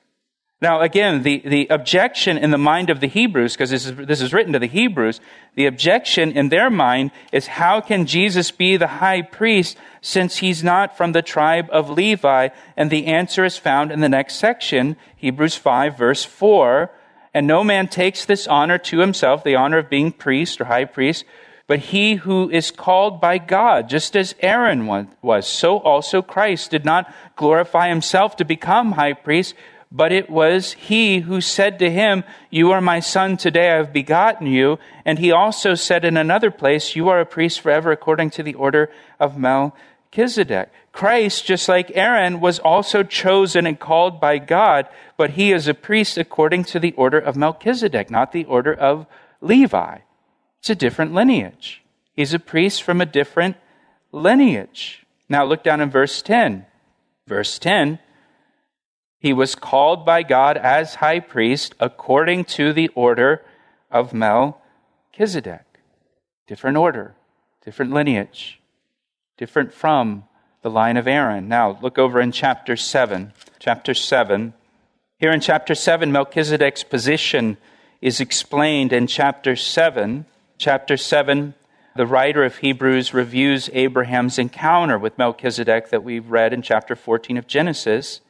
Now, 0.65 0.81
again, 0.81 1.25
the, 1.25 1.43
the 1.45 1.67
objection 1.69 2.39
in 2.39 2.51
the 2.51 2.57
mind 2.57 2.89
of 2.89 3.01
the 3.01 3.07
Hebrews, 3.07 3.53
because 3.53 3.69
this 3.69 3.85
is, 3.85 3.97
this 3.97 4.23
is 4.23 4.33
written 4.33 4.55
to 4.55 4.59
the 4.59 4.67
Hebrews, 4.67 5.21
the 5.57 5.67
objection 5.67 6.33
in 6.33 6.49
their 6.49 6.71
mind 6.71 7.11
is 7.33 7.49
how 7.49 7.83
can 7.83 8.07
Jesus 8.07 8.51
be 8.51 8.79
the 8.79 8.87
high 8.87 9.21
priest 9.21 9.77
since 10.01 10.39
he's 10.39 10.65
not 10.65 10.97
from 10.97 11.13
the 11.13 11.21
tribe 11.21 11.69
of 11.71 11.91
Levi? 11.91 12.49
And 12.79 12.91
the 12.91 13.07
answer 13.07 13.45
is 13.45 13.59
found 13.59 13.93
in 13.93 14.01
the 14.01 14.09
next 14.09 14.37
section, 14.37 14.97
Hebrews 15.17 15.57
5, 15.57 15.99
verse 15.99 16.25
4. 16.25 16.91
And 17.35 17.47
no 17.47 17.63
man 17.63 17.89
takes 17.89 18.25
this 18.25 18.47
honor 18.47 18.79
to 18.79 19.01
himself, 19.01 19.45
the 19.45 19.57
honor 19.57 19.79
of 19.79 19.91
being 19.91 20.13
priest 20.13 20.61
or 20.61 20.65
high 20.65 20.87
priest, 20.87 21.27
but 21.67 21.79
he 21.79 22.17
who 22.17 22.51
is 22.51 22.71
called 22.71 23.21
by 23.21 23.39
God, 23.39 23.89
just 23.89 24.17
as 24.17 24.35
Aaron 24.41 24.87
was, 24.87 25.47
so 25.47 25.79
also 25.79 26.21
Christ 26.21 26.71
did 26.71 26.85
not 26.85 27.13
glorify 27.37 27.89
himself 27.89 28.37
to 28.37 28.45
become 28.45 28.93
high 28.93 29.15
priest, 29.15 29.55
but 29.91 30.13
it 30.13 30.29
was 30.29 30.73
he 30.73 31.21
who 31.21 31.41
said 31.41 31.79
to 31.79 31.91
him, 31.91 32.25
You 32.51 32.73
are 32.73 32.81
my 32.81 33.01
son, 33.01 33.37
today 33.37 33.71
I 33.71 33.77
have 33.77 33.93
begotten 33.93 34.47
you. 34.49 34.79
And 35.05 35.21
he 35.21 35.31
also 35.31 35.77
said 35.77 36.05
in 36.05 36.17
another 36.17 36.51
place, 36.51 36.97
You 36.97 37.09
are 37.09 37.21
a 37.21 37.27
priest 37.27 37.61
forever 37.61 37.93
according 37.93 38.31
to 38.31 38.43
the 38.43 38.55
order 38.55 38.91
of 39.21 39.39
Melchizedek. 39.39 40.71
Christ, 40.91 41.47
just 41.47 41.69
like 41.69 41.93
Aaron, 41.95 42.41
was 42.41 42.59
also 42.59 43.05
chosen 43.05 43.67
and 43.67 43.79
called 43.79 44.21
by 44.21 44.39
God, 44.39 44.89
but 45.17 45.31
he 45.31 45.53
is 45.53 45.69
a 45.69 45.75
priest 45.75 46.19
according 46.19 46.65
to 46.65 46.81
the 46.81 46.93
order 46.93 47.19
of 47.19 47.37
Melchizedek, 47.37 48.11
not 48.11 48.33
the 48.33 48.45
order 48.47 48.75
of 48.75 49.07
Levi. 49.41 49.99
It's 50.65 50.71
a 50.71 50.75
different 50.75 51.13
lineage. 51.13 51.83
He's 52.15 52.33
a 52.33 52.39
priest 52.39 52.83
from 52.83 53.03
a 53.03 53.05
different 53.05 53.57
lineage. 54.13 55.05
Now 55.29 55.45
look 55.45 55.63
down 55.63 55.83
in 55.83 55.91
verse 55.91 56.23
10. 56.23 56.65
Verse 57.27 57.59
10 57.59 57.99
He 59.19 59.35
was 59.35 59.55
called 59.55 60.07
by 60.07 60.23
God 60.23 60.57
as 60.57 60.95
high 60.95 61.21
priest 61.21 61.75
according 61.79 62.47
to 62.57 62.73
the 62.73 62.89
order 62.95 63.45
of 63.91 64.15
Melchizedek. 64.15 65.67
Different 66.47 66.79
order, 66.79 67.15
different 67.63 67.93
lineage, 67.93 68.59
different 69.37 69.71
from 69.71 70.25
the 70.63 70.71
line 70.71 70.97
of 70.97 71.07
Aaron. 71.07 71.47
Now 71.47 71.79
look 71.83 71.99
over 71.99 72.23
in 72.23 72.33
chapter 72.33 72.75
7. 72.75 73.35
Chapter 73.59 73.93
7. 73.93 74.55
Here 75.19 75.31
in 75.31 75.41
chapter 75.41 75.75
7, 75.75 76.11
Melchizedek's 76.11 76.85
position 76.85 77.59
is 78.01 78.19
explained 78.19 78.95
in 78.95 79.07
chapter 79.07 79.57
7 79.57 80.25
chapter 80.59 80.97
7, 80.97 81.55
the 81.97 82.07
writer 82.07 82.45
of 82.45 82.59
Hebrews 82.59 83.15
reviews 83.15 83.71
Abraham's 83.73 84.39
encounter 84.39 84.99
with 84.99 85.19
Melchizedek 85.19 85.91
that 85.91 86.05
we've 86.05 86.31
read 86.31 86.53
in 86.53 86.63
chapter 86.63 86.97
14 86.97 87.37
of 87.37 87.47
Genesis. 87.47 88.21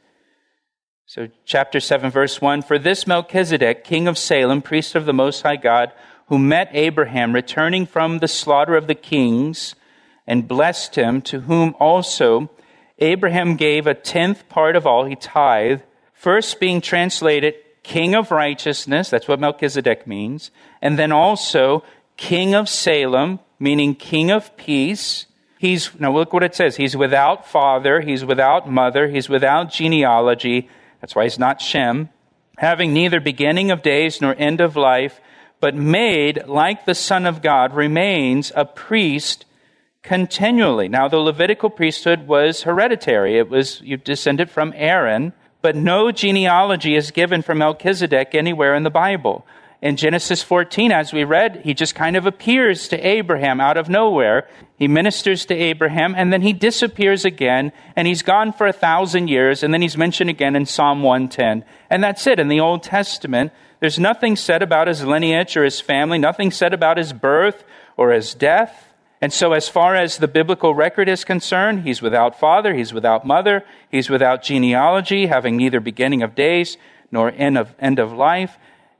So, 1.05 1.29
chapter 1.45 1.79
7, 1.79 2.09
verse 2.09 2.41
1 2.41 2.63
For 2.63 2.79
this 2.79 3.05
Melchizedek, 3.07 3.83
king 3.83 4.07
of 4.07 4.17
Salem, 4.17 4.61
priest 4.61 4.95
of 4.95 5.05
the 5.05 5.13
Most 5.13 5.41
High 5.41 5.55
God, 5.55 5.91
who 6.27 6.39
met 6.39 6.69
Abraham 6.73 7.33
returning 7.33 7.85
from 7.85 8.19
the 8.19 8.27
slaughter 8.27 8.75
of 8.75 8.87
the 8.87 8.95
kings 8.95 9.75
and 10.25 10.47
blessed 10.47 10.95
him, 10.95 11.21
to 11.21 11.41
whom 11.41 11.75
also 11.79 12.49
Abraham 12.97 13.55
gave 13.55 13.85
a 13.85 13.93
tenth 13.93 14.49
part 14.49 14.75
of 14.75 14.87
all 14.87 15.05
he 15.05 15.15
tithed, 15.15 15.83
first 16.13 16.59
being 16.59 16.81
translated 16.81 17.55
king 17.85 18.15
of 18.15 18.31
righteousness, 18.31 19.09
that's 19.09 19.27
what 19.27 19.39
Melchizedek 19.39 20.07
means, 20.07 20.49
and 20.81 20.97
then 20.97 21.11
also 21.11 21.83
king 22.17 22.53
of 22.53 22.69
Salem, 22.69 23.39
meaning 23.59 23.95
king 23.95 24.31
of 24.31 24.55
peace. 24.57 25.25
He's, 25.57 25.97
now 25.99 26.13
look 26.13 26.33
what 26.33 26.43
it 26.43 26.55
says. 26.55 26.75
He's 26.75 26.95
without 26.95 27.47
father, 27.47 28.01
he's 28.01 28.25
without 28.25 28.69
mother, 28.69 29.07
he's 29.07 29.29
without 29.29 29.71
genealogy. 29.71 30.69
That's 31.01 31.15
why 31.15 31.23
he's 31.23 31.39
not 31.39 31.61
Shem. 31.61 32.09
Having 32.57 32.93
neither 32.93 33.19
beginning 33.19 33.71
of 33.71 33.81
days 33.81 34.21
nor 34.21 34.35
end 34.37 34.61
of 34.61 34.75
life, 34.75 35.19
but 35.59 35.75
made 35.75 36.47
like 36.47 36.85
the 36.85 36.95
Son 36.95 37.25
of 37.25 37.41
God, 37.41 37.73
remains 37.73 38.51
a 38.55 38.65
priest 38.65 39.45
continually. 40.03 40.87
Now, 40.87 41.07
the 41.07 41.17
Levitical 41.17 41.69
priesthood 41.69 42.27
was 42.27 42.61
hereditary. 42.61 43.37
It 43.37 43.49
was, 43.49 43.81
you 43.81 43.97
descended 43.97 44.49
from 44.49 44.73
Aaron, 44.75 45.33
but 45.61 45.75
no 45.75 46.11
genealogy 46.11 46.95
is 46.95 47.11
given 47.11 47.41
for 47.41 47.55
Melchizedek 47.55 48.35
anywhere 48.35 48.75
in 48.75 48.83
the 48.83 48.89
Bible 48.89 49.45
in 49.85 49.97
Genesis 49.97 50.41
14, 50.41 50.91
as 50.91 51.13
we 51.13 51.23
read, 51.23 51.61
he 51.63 51.75
just 51.75 51.93
kind 51.93 52.15
of 52.15 52.25
appears 52.25 52.87
to 52.87 52.97
Abraham 53.07 53.61
out 53.61 53.77
of 53.77 53.87
nowhere. 53.87 54.49
He 54.79 54.87
ministers 54.87 55.45
to 55.45 55.53
Abraham, 55.53 56.15
and 56.17 56.33
then 56.33 56.41
he 56.41 56.53
disappears 56.53 57.23
again, 57.23 57.71
and 57.95 58.07
he's 58.07 58.23
gone 58.23 58.51
for 58.51 58.65
a 58.65 58.73
thousand 58.73 59.27
years, 59.27 59.61
and 59.61 59.71
then 59.71 59.83
he's 59.83 59.95
mentioned 59.95 60.31
again 60.31 60.55
in 60.55 60.65
Psalm 60.65 61.03
110. 61.03 61.63
And 61.87 62.03
that's 62.03 62.25
it. 62.25 62.39
In 62.39 62.47
the 62.47 62.59
Old 62.59 62.81
Testament, 62.81 63.53
there's 63.79 63.99
nothing 63.99 64.35
said 64.35 64.63
about 64.63 64.87
his 64.87 65.03
lineage 65.03 65.55
or 65.55 65.63
his 65.63 65.79
family, 65.79 66.17
nothing 66.17 66.49
said 66.49 66.73
about 66.73 66.97
his 66.97 67.13
birth 67.13 67.63
or 67.95 68.11
his 68.11 68.33
death. 68.33 68.91
And 69.21 69.31
so, 69.31 69.53
as 69.53 69.69
far 69.69 69.93
as 69.93 70.17
the 70.17 70.27
biblical 70.27 70.73
record 70.73 71.07
is 71.07 71.23
concerned, 71.23 71.83
he's 71.83 72.01
without 72.01 72.39
father, 72.39 72.73
he's 72.73 72.91
without 72.91 73.23
mother, 73.23 73.63
he's 73.91 74.09
without 74.09 74.41
genealogy, 74.41 75.27
having 75.27 75.55
neither 75.55 75.79
beginning 75.79 76.23
of 76.23 76.33
days 76.33 76.75
nor 77.11 77.29
end 77.29 77.59
of, 77.59 77.75
end 77.77 77.99
of 77.99 78.11
life. 78.11 78.57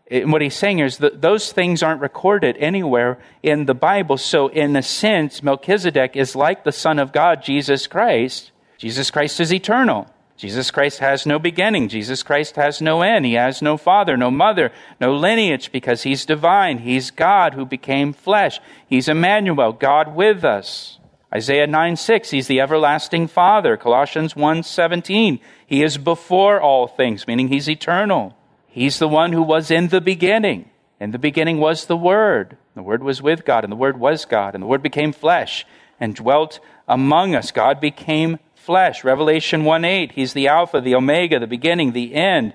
And 0.09 0.31
what 0.31 0.41
he's 0.41 0.55
saying 0.55 0.79
is 0.79 0.99
that 0.99 1.21
those 1.21 1.51
things 1.51 1.81
aren't 1.81 2.01
recorded 2.01 2.57
anywhere 2.57 3.17
in 3.41 3.65
the 3.65 3.73
Bible. 3.73 4.17
So, 4.17 4.49
in 4.49 4.75
a 4.75 4.83
sense, 4.83 5.41
Melchizedek 5.41 6.15
is 6.15 6.35
like 6.35 6.63
the 6.63 6.71
Son 6.71 6.99
of 6.99 7.11
God, 7.11 7.41
Jesus 7.41 7.87
Christ. 7.87 8.51
Jesus 8.77 9.09
Christ 9.09 9.39
is 9.39 9.51
eternal. 9.51 10.07
Jesus 10.37 10.69
Christ 10.69 10.99
has 10.99 11.25
no 11.25 11.39
beginning. 11.39 11.87
Jesus 11.87 12.21
Christ 12.21 12.57
has 12.57 12.81
no 12.81 13.01
end. 13.01 13.25
He 13.25 13.33
has 13.33 13.61
no 13.61 13.77
father, 13.77 14.17
no 14.17 14.29
mother, 14.29 14.71
no 14.99 15.15
lineage 15.15 15.71
because 15.71 16.03
he's 16.03 16.25
divine. 16.25 16.79
He's 16.79 17.09
God 17.09 17.53
who 17.53 17.65
became 17.65 18.11
flesh. 18.11 18.59
He's 18.85 19.07
Emmanuel, 19.07 19.71
God 19.71 20.13
with 20.13 20.43
us. 20.43 20.99
Isaiah 21.33 21.67
9 21.67 21.95
6, 21.95 22.29
he's 22.29 22.47
the 22.47 22.59
everlasting 22.59 23.27
Father. 23.27 23.75
Colossians 23.77 24.35
1 24.35 24.63
17, 24.63 25.39
he 25.65 25.83
is 25.83 25.97
before 25.97 26.61
all 26.61 26.87
things, 26.87 27.27
meaning 27.27 27.47
he's 27.47 27.69
eternal. 27.69 28.35
He's 28.75 28.99
the 28.99 29.07
one 29.07 29.31
who 29.31 29.41
was 29.41 29.71
in 29.71 29.87
the 29.87 30.01
beginning. 30.01 30.69
In 30.99 31.11
the 31.11 31.17
beginning 31.17 31.61
was 31.61 31.85
the 31.85 31.95
Word. 31.95 32.57
The 32.75 32.83
Word 32.83 33.03
was 33.03 33.21
with 33.21 33.45
God, 33.45 33.63
and 33.63 33.71
the 33.71 33.77
Word 33.77 33.97
was 33.97 34.25
God, 34.25 34.53
and 34.53 34.61
the 34.61 34.67
Word 34.67 34.83
became 34.83 35.13
flesh 35.13 35.65
and 35.97 36.13
dwelt 36.13 36.59
among 36.85 37.35
us. 37.35 37.51
God 37.51 37.79
became 37.79 38.37
flesh. 38.53 39.05
Revelation 39.05 39.63
1 39.63 39.85
8, 39.85 40.11
He's 40.11 40.33
the 40.33 40.49
Alpha, 40.49 40.81
the 40.81 40.93
Omega, 40.93 41.39
the 41.39 41.47
beginning, 41.47 41.93
the 41.93 42.15
end, 42.15 42.53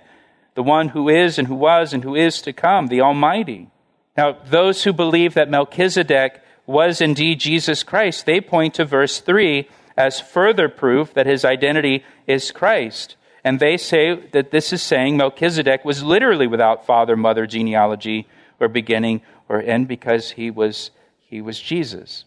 the 0.56 0.62
one 0.62 0.88
who 0.88 1.08
is 1.08 1.38
and 1.38 1.48
who 1.48 1.54
was 1.54 1.94
and 1.94 2.04
who 2.04 2.14
is 2.14 2.42
to 2.42 2.52
come, 2.52 2.88
the 2.88 3.00
Almighty. 3.00 3.70
Now, 4.14 4.36
those 4.44 4.84
who 4.84 4.92
believe 4.92 5.32
that 5.32 5.48
Melchizedek 5.48 6.42
was 6.66 7.00
indeed 7.00 7.40
Jesus 7.40 7.82
Christ, 7.82 8.26
they 8.26 8.42
point 8.42 8.74
to 8.74 8.84
verse 8.84 9.20
3 9.20 9.66
as 9.96 10.20
further 10.20 10.68
proof 10.68 11.14
that 11.14 11.24
his 11.24 11.46
identity 11.46 12.04
is 12.26 12.50
Christ. 12.50 13.16
And 13.44 13.58
they 13.58 13.76
say 13.76 14.14
that 14.32 14.50
this 14.50 14.72
is 14.72 14.82
saying 14.82 15.16
Melchizedek 15.16 15.84
was 15.84 16.02
literally 16.02 16.46
without 16.46 16.86
father, 16.86 17.16
mother, 17.16 17.46
genealogy, 17.46 18.28
or 18.58 18.68
beginning 18.68 19.22
or 19.48 19.60
end 19.60 19.88
because 19.88 20.32
he 20.32 20.50
was, 20.50 20.90
he 21.18 21.40
was 21.40 21.58
Jesus. 21.58 22.24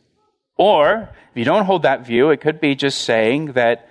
Or, 0.57 1.09
if 1.31 1.37
you 1.37 1.45
don't 1.45 1.65
hold 1.65 1.83
that 1.83 2.05
view, 2.05 2.29
it 2.29 2.41
could 2.41 2.59
be 2.59 2.75
just 2.75 3.01
saying 3.01 3.53
that 3.53 3.89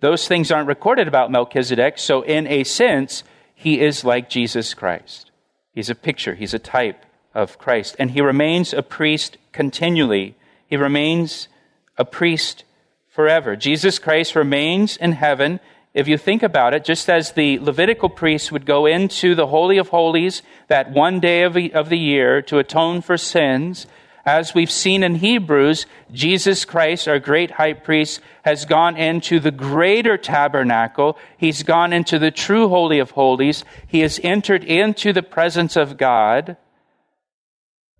those 0.00 0.28
things 0.28 0.50
aren't 0.50 0.68
recorded 0.68 1.08
about 1.08 1.30
Melchizedek, 1.30 1.98
so 1.98 2.22
in 2.22 2.46
a 2.46 2.64
sense, 2.64 3.24
he 3.54 3.80
is 3.80 4.04
like 4.04 4.28
Jesus 4.28 4.74
Christ. 4.74 5.30
He's 5.72 5.90
a 5.90 5.94
picture, 5.94 6.34
he's 6.34 6.54
a 6.54 6.58
type 6.58 7.04
of 7.34 7.58
Christ. 7.58 7.96
And 7.98 8.10
he 8.10 8.20
remains 8.20 8.72
a 8.72 8.82
priest 8.82 9.36
continually. 9.52 10.34
He 10.66 10.76
remains 10.76 11.48
a 11.96 12.04
priest 12.04 12.64
forever. 13.08 13.56
Jesus 13.56 13.98
Christ 13.98 14.34
remains 14.34 14.96
in 14.96 15.12
heaven 15.12 15.60
if 15.96 16.06
you 16.06 16.18
think 16.18 16.42
about 16.42 16.74
it, 16.74 16.84
just 16.84 17.08
as 17.08 17.32
the 17.32 17.58
Levitical 17.58 18.10
priests 18.10 18.52
would 18.52 18.66
go 18.66 18.84
into 18.84 19.34
the 19.34 19.46
Holy 19.46 19.78
of 19.78 19.88
Holies 19.88 20.42
that 20.68 20.90
one 20.92 21.20
day 21.20 21.42
of 21.42 21.54
the, 21.54 21.72
of 21.72 21.88
the 21.88 21.96
year 21.98 22.42
to 22.42 22.58
atone 22.58 23.00
for 23.00 23.16
sins, 23.16 23.86
As 24.26 24.52
we've 24.52 24.72
seen 24.72 25.04
in 25.04 25.14
Hebrews, 25.14 25.86
Jesus 26.12 26.64
Christ, 26.64 27.06
our 27.06 27.20
great 27.20 27.52
high 27.52 27.74
priest, 27.74 28.20
has 28.42 28.64
gone 28.64 28.96
into 28.96 29.38
the 29.38 29.52
greater 29.52 30.18
tabernacle. 30.18 31.16
He's 31.38 31.62
gone 31.62 31.92
into 31.92 32.18
the 32.18 32.32
true 32.32 32.68
Holy 32.68 32.98
of 32.98 33.12
Holies. 33.12 33.64
He 33.86 34.00
has 34.00 34.18
entered 34.24 34.64
into 34.64 35.12
the 35.12 35.22
presence 35.22 35.76
of 35.76 35.96
God, 35.96 36.56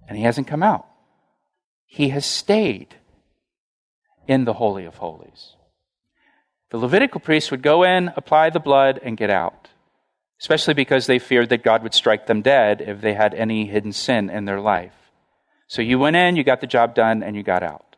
and 0.08 0.18
he 0.18 0.24
hasn't 0.24 0.48
come 0.48 0.64
out. 0.64 0.86
He 1.86 2.08
has 2.08 2.26
stayed 2.26 2.96
in 4.26 4.44
the 4.44 4.54
Holy 4.54 4.84
of 4.84 4.96
Holies. 4.96 5.54
The 6.76 6.82
Levitical 6.82 7.22
priests 7.22 7.50
would 7.50 7.62
go 7.62 7.84
in, 7.84 8.12
apply 8.16 8.50
the 8.50 8.60
blood, 8.60 9.00
and 9.02 9.16
get 9.16 9.30
out, 9.30 9.68
especially 10.38 10.74
because 10.74 11.06
they 11.06 11.18
feared 11.18 11.48
that 11.48 11.64
God 11.64 11.82
would 11.82 11.94
strike 11.94 12.26
them 12.26 12.42
dead 12.42 12.82
if 12.82 13.00
they 13.00 13.14
had 13.14 13.32
any 13.32 13.64
hidden 13.64 13.92
sin 13.92 14.28
in 14.28 14.44
their 14.44 14.60
life. 14.60 14.92
So 15.68 15.80
you 15.80 15.98
went 15.98 16.16
in, 16.16 16.36
you 16.36 16.44
got 16.44 16.60
the 16.60 16.66
job 16.66 16.94
done, 16.94 17.22
and 17.22 17.34
you 17.34 17.42
got 17.42 17.62
out. 17.62 17.96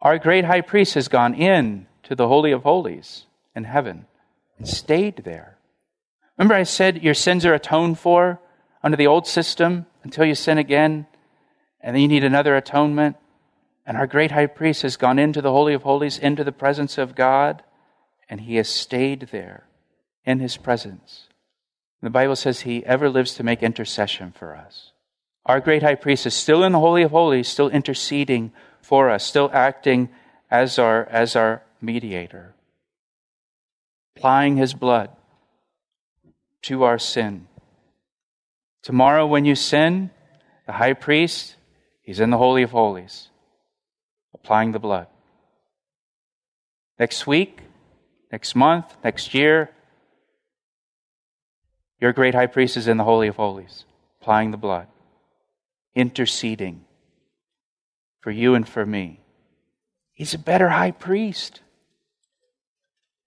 Our 0.00 0.18
great 0.18 0.46
high 0.46 0.62
priest 0.62 0.94
has 0.94 1.08
gone 1.08 1.34
in 1.34 1.86
to 2.04 2.14
the 2.14 2.28
Holy 2.28 2.50
of 2.50 2.62
Holies 2.62 3.26
in 3.54 3.64
heaven 3.64 4.06
and 4.56 4.66
stayed 4.66 5.16
there. 5.16 5.58
Remember, 6.38 6.54
I 6.54 6.62
said 6.62 7.02
your 7.02 7.12
sins 7.12 7.44
are 7.44 7.52
atoned 7.52 7.98
for 7.98 8.40
under 8.82 8.96
the 8.96 9.06
old 9.06 9.26
system 9.26 9.84
until 10.02 10.24
you 10.24 10.34
sin 10.34 10.56
again, 10.56 11.06
and 11.82 11.94
then 11.94 12.00
you 12.00 12.08
need 12.08 12.24
another 12.24 12.56
atonement. 12.56 13.16
And 13.84 13.98
our 13.98 14.06
great 14.06 14.30
high 14.30 14.46
priest 14.46 14.80
has 14.80 14.96
gone 14.96 15.18
into 15.18 15.42
the 15.42 15.52
Holy 15.52 15.74
of 15.74 15.82
Holies, 15.82 16.18
into 16.18 16.42
the 16.42 16.52
presence 16.52 16.96
of 16.96 17.14
God, 17.14 17.62
and 18.32 18.40
he 18.40 18.56
has 18.56 18.66
stayed 18.66 19.28
there 19.30 19.64
in 20.24 20.38
his 20.38 20.56
presence. 20.56 21.28
The 22.00 22.08
Bible 22.08 22.34
says 22.34 22.60
he 22.62 22.82
ever 22.86 23.10
lives 23.10 23.34
to 23.34 23.42
make 23.42 23.62
intercession 23.62 24.32
for 24.32 24.56
us. 24.56 24.92
Our 25.44 25.60
great 25.60 25.82
high 25.82 25.96
priest 25.96 26.24
is 26.24 26.32
still 26.32 26.64
in 26.64 26.72
the 26.72 26.80
Holy 26.80 27.02
of 27.02 27.10
Holies, 27.10 27.46
still 27.46 27.68
interceding 27.68 28.50
for 28.80 29.10
us, 29.10 29.22
still 29.22 29.50
acting 29.52 30.08
as 30.50 30.78
our, 30.78 31.04
as 31.10 31.36
our 31.36 31.62
mediator, 31.82 32.54
applying 34.16 34.56
his 34.56 34.72
blood 34.72 35.10
to 36.62 36.84
our 36.84 36.98
sin. 36.98 37.48
Tomorrow, 38.82 39.26
when 39.26 39.44
you 39.44 39.54
sin, 39.54 40.08
the 40.64 40.72
high 40.72 40.94
priest, 40.94 41.56
he's 42.00 42.18
in 42.18 42.30
the 42.30 42.38
Holy 42.38 42.62
of 42.62 42.70
Holies, 42.70 43.28
applying 44.32 44.72
the 44.72 44.78
blood. 44.78 45.08
Next 46.98 47.26
week, 47.26 47.60
next 48.32 48.56
month, 48.56 48.96
next 49.04 49.34
year, 49.34 49.70
your 52.00 52.12
great 52.12 52.34
high 52.34 52.46
priest 52.46 52.76
is 52.76 52.88
in 52.88 52.96
the 52.96 53.04
Holy 53.04 53.28
of 53.28 53.36
Holies, 53.36 53.84
applying 54.20 54.50
the 54.50 54.56
blood 54.56 54.88
interceding 55.94 56.84
for 58.20 58.30
you 58.30 58.54
and 58.54 58.68
for 58.68 58.86
me. 58.86 59.20
He's 60.12 60.34
a 60.34 60.38
better 60.38 60.70
high 60.70 60.90
priest. 60.90 61.60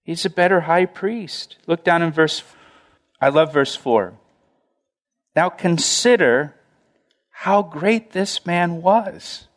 He's 0.02 0.24
a 0.24 0.30
better 0.30 0.62
high 0.62 0.86
priest. 0.86 1.56
Look 1.66 1.84
down 1.84 2.02
in 2.02 2.12
verse, 2.12 2.42
I 3.20 3.28
love 3.28 3.52
verse 3.52 3.76
4. 3.76 4.14
Now 5.34 5.48
consider 5.48 6.54
how 7.30 7.62
great 7.62 8.12
this 8.12 8.46
man 8.46 8.80
was, 8.82 9.48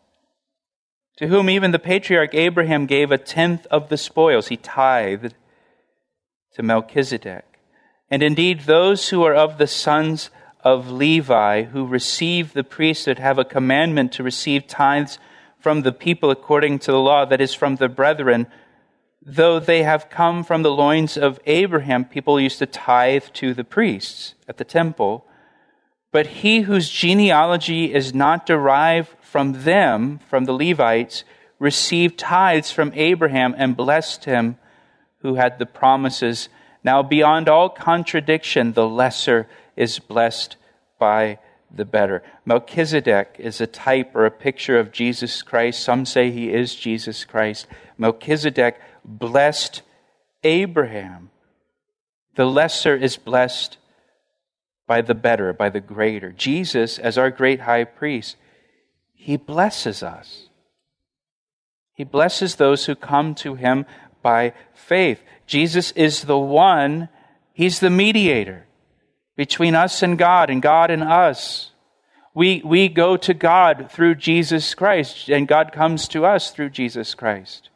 to 1.19 1.27
whom 1.27 1.49
even 1.49 1.71
the 1.71 1.79
patriarch 1.79 2.33
Abraham 2.33 2.85
gave 2.85 3.11
a 3.11 3.17
tenth 3.17 3.67
of 3.67 3.89
the 3.89 3.97
spoils. 3.97 4.47
He 4.47 4.55
tithed 4.55 5.35
to 6.53 6.63
Melchizedek. 6.63 7.43
And 8.09 8.23
indeed, 8.23 8.61
those 8.61 9.09
who 9.09 9.23
are 9.23 9.35
of 9.35 9.57
the 9.57 9.67
sons 9.67 10.29
of 10.63 10.89
Levi 10.89 11.63
who 11.63 11.85
receive 11.85 12.53
the 12.53 12.63
priesthood 12.63 13.19
have 13.19 13.37
a 13.37 13.43
commandment 13.43 14.13
to 14.13 14.23
receive 14.23 14.65
tithes 14.65 15.19
from 15.59 15.81
the 15.81 15.91
people 15.91 16.31
according 16.31 16.79
to 16.79 16.91
the 16.91 16.99
law, 16.99 17.25
that 17.25 17.41
is, 17.41 17.53
from 17.53 17.75
the 17.75 17.89
brethren. 17.89 18.47
Though 19.21 19.59
they 19.59 19.83
have 19.83 20.09
come 20.09 20.45
from 20.45 20.63
the 20.63 20.71
loins 20.71 21.17
of 21.17 21.37
Abraham, 21.45 22.05
people 22.05 22.39
used 22.39 22.59
to 22.59 22.65
tithe 22.65 23.25
to 23.33 23.53
the 23.53 23.65
priests 23.65 24.35
at 24.47 24.55
the 24.55 24.63
temple. 24.63 25.25
But 26.11 26.27
he 26.27 26.61
whose 26.61 26.89
genealogy 26.89 27.93
is 27.93 28.13
not 28.13 28.45
derived 28.45 29.09
from 29.21 29.63
them, 29.63 30.19
from 30.29 30.45
the 30.45 30.53
Levites, 30.53 31.23
received 31.59 32.17
tithes 32.17 32.71
from 32.71 32.91
Abraham 32.95 33.53
and 33.57 33.77
blessed 33.77 34.25
him 34.25 34.57
who 35.21 35.35
had 35.35 35.59
the 35.59 35.65
promises. 35.65 36.49
Now, 36.83 37.03
beyond 37.03 37.47
all 37.47 37.69
contradiction, 37.69 38.73
the 38.73 38.87
lesser 38.87 39.47
is 39.75 39.99
blessed 39.99 40.55
by 40.97 41.39
the 41.69 41.85
better. 41.85 42.23
Melchizedek 42.45 43.35
is 43.37 43.61
a 43.61 43.67
type 43.67 44.15
or 44.15 44.25
a 44.25 44.31
picture 44.31 44.79
of 44.79 44.91
Jesus 44.91 45.43
Christ. 45.43 45.83
Some 45.83 46.05
say 46.05 46.31
he 46.31 46.51
is 46.51 46.73
Jesus 46.75 47.25
Christ. 47.25 47.67
Melchizedek 47.97 48.79
blessed 49.05 49.83
Abraham. 50.43 51.29
The 52.35 52.45
lesser 52.45 52.95
is 52.95 53.17
blessed 53.17 53.77
by 54.89 55.01
the 55.01 55.13
better, 55.13 55.53
by 55.53 55.69
the 55.69 55.79
greater. 55.79 56.31
Jesus, 56.31 56.97
as 56.97 57.15
our 57.15 57.29
great 57.29 57.59
high 57.59 57.83
priest, 57.83 58.37
he 59.13 59.37
blesses 59.37 60.01
us. 60.01 60.49
He 61.93 62.03
blesses 62.03 62.55
those 62.55 62.87
who 62.87 62.95
come 62.95 63.35
to 63.35 63.53
him 63.53 63.85
by 64.23 64.53
faith. 64.73 65.21
Jesus 65.45 65.91
is 65.91 66.23
the 66.23 66.39
one, 66.39 67.07
he's 67.53 67.79
the 67.79 67.91
mediator 67.91 68.65
between 69.37 69.75
us 69.75 70.01
and 70.01 70.17
God 70.17 70.49
and 70.49 70.59
God 70.59 70.89
and 70.89 71.03
us. 71.03 71.69
We, 72.33 72.63
we 72.65 72.89
go 72.89 73.15
to 73.15 73.35
God 73.35 73.91
through 73.91 74.15
Jesus 74.15 74.73
Christ, 74.73 75.29
and 75.29 75.47
God 75.47 75.71
comes 75.71 76.07
to 76.07 76.25
us 76.25 76.49
through 76.49 76.71
Jesus 76.71 77.13
Christ. 77.13 77.69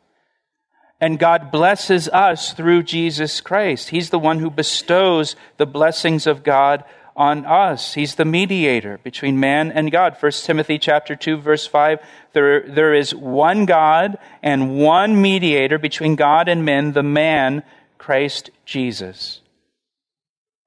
And 0.99 1.19
God 1.19 1.52
blesses 1.52 2.10
us 2.10 2.54
through 2.54 2.84
Jesus 2.84 3.39
Christ. 3.39 3.89
He's 3.89 4.10
the 4.10 4.17
one 4.17 4.39
who 4.39 4.49
bestows 4.49 5.36
the 5.58 5.67
blessings 5.67 6.26
of 6.26 6.43
God 6.43 6.84
on 7.15 7.45
us. 7.45 7.93
He's 7.93 8.15
the 8.15 8.26
mediator 8.26 8.99
between 9.04 9.39
man 9.39 9.71
and 9.71 9.91
God. 9.91 10.17
1 10.19 10.32
Timothy 10.32 10.80
chapter 10.80 11.15
2 11.15 11.38
verse 11.38 11.67
5, 11.67 11.99
there, 12.34 12.62
there 12.62 12.93
is 12.93 13.13
one 13.13 13.65
God 13.65 14.17
and 14.41 14.78
one 14.78 15.21
mediator 15.21 15.78
between 15.78 16.15
God 16.15 16.47
and 16.47 16.65
men, 16.65 16.93
the 16.93 17.04
man, 17.04 17.63
Christ 17.97 18.49
Jesus 18.65 19.41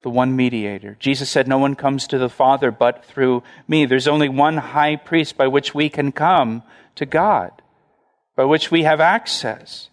the 0.07 0.11
one 0.11 0.37
mediator. 0.37 0.97
Jesus 1.01 1.29
said, 1.29 1.49
No 1.49 1.59
one 1.59 1.75
comes 1.75 2.07
to 2.07 2.17
the 2.17 2.29
Father 2.29 2.71
but 2.71 3.05
through 3.05 3.43
me. 3.67 3.87
There's 3.87 4.07
only 4.07 4.29
one 4.29 4.57
high 4.57 4.95
priest 4.95 5.37
by 5.37 5.49
which 5.49 5.75
we 5.75 5.89
can 5.89 6.13
come 6.13 6.63
to 6.95 7.05
God, 7.05 7.51
by 8.37 8.45
which 8.45 8.71
we 8.71 8.85
have 8.85 9.01
access. 9.01 9.91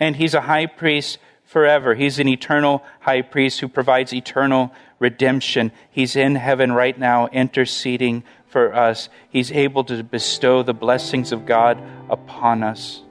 And 0.00 0.16
he's 0.16 0.32
a 0.32 0.40
high 0.40 0.64
priest 0.64 1.18
forever. 1.48 1.94
He's 1.94 2.18
an 2.18 2.28
eternal 2.28 2.84
high 3.00 3.22
priest 3.22 3.60
who 3.60 3.68
provides 3.68 4.12
eternal 4.12 4.70
redemption. 4.98 5.72
He's 5.90 6.14
in 6.14 6.34
heaven 6.34 6.72
right 6.72 6.96
now 6.96 7.28
interceding 7.28 8.22
for 8.48 8.74
us. 8.74 9.08
He's 9.30 9.50
able 9.50 9.82
to 9.84 10.04
bestow 10.04 10.62
the 10.62 10.74
blessings 10.74 11.32
of 11.32 11.46
God 11.46 11.82
upon 12.10 12.62
us. 12.62 13.02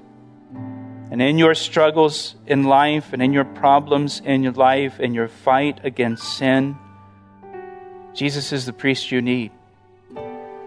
And 1.10 1.22
in 1.22 1.40
your 1.40 1.56
struggles 1.56 2.36
in 2.46 2.64
life 2.64 3.12
and 3.12 3.24
in 3.24 3.34
your 3.34 3.46
problems 3.46 4.22
in 4.24 4.44
your 4.44 4.54
life 4.54 5.00
and 5.00 5.16
your 5.16 5.30
fight 5.30 5.80
against 5.84 6.38
sin, 6.38 6.78
Jesus 8.14 8.54
is 8.54 8.66
the 8.66 8.74
priest 8.74 9.12
you 9.12 9.22
need. 9.22 9.52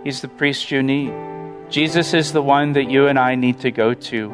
He's 0.03 0.23
the 0.23 0.29
priest 0.29 0.73
you 0.73 0.83
need. 0.83 1.13
Jesus 1.69 2.15
is 2.15 2.33
the 2.33 2.43
one 2.43 2.73
that 2.73 2.91
you 2.91 3.07
and 3.07 3.19
I 3.19 3.37
need 3.37 3.61
to 3.61 3.71
go 3.71 3.95
to 3.95 4.29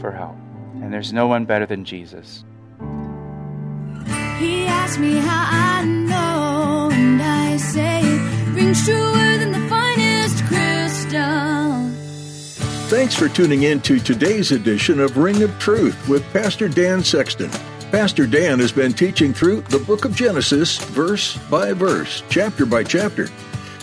for 0.00 0.10
help. 0.10 0.36
And 0.80 0.92
there's 0.92 1.12
no 1.12 1.28
one 1.28 1.44
better 1.44 1.66
than 1.66 1.84
Jesus. 1.84 2.44
Asked 4.84 4.98
me 4.98 5.14
how 5.14 5.46
I 5.48 5.84
know, 5.84 6.90
and 6.92 7.22
I 7.22 7.56
say 7.56 8.00
it 8.02 8.52
rings 8.52 8.84
truer 8.84 9.38
than 9.38 9.52
the 9.52 9.68
finest 9.68 10.44
crystal. 10.46 11.88
Thanks 12.90 13.14
for 13.14 13.28
tuning 13.28 13.62
in 13.62 13.80
to 13.82 14.00
today's 14.00 14.50
edition 14.50 14.98
of 14.98 15.16
Ring 15.16 15.44
of 15.44 15.56
Truth 15.60 16.08
with 16.08 16.30
Pastor 16.32 16.68
Dan 16.68 17.04
Sexton. 17.04 17.48
Pastor 17.92 18.26
Dan 18.26 18.58
has 18.58 18.72
been 18.72 18.92
teaching 18.92 19.32
through 19.32 19.60
the 19.62 19.78
book 19.78 20.04
of 20.04 20.16
Genesis, 20.16 20.78
verse 20.78 21.36
by 21.48 21.72
verse, 21.72 22.24
chapter 22.28 22.66
by 22.66 22.82
chapter, 22.82 23.28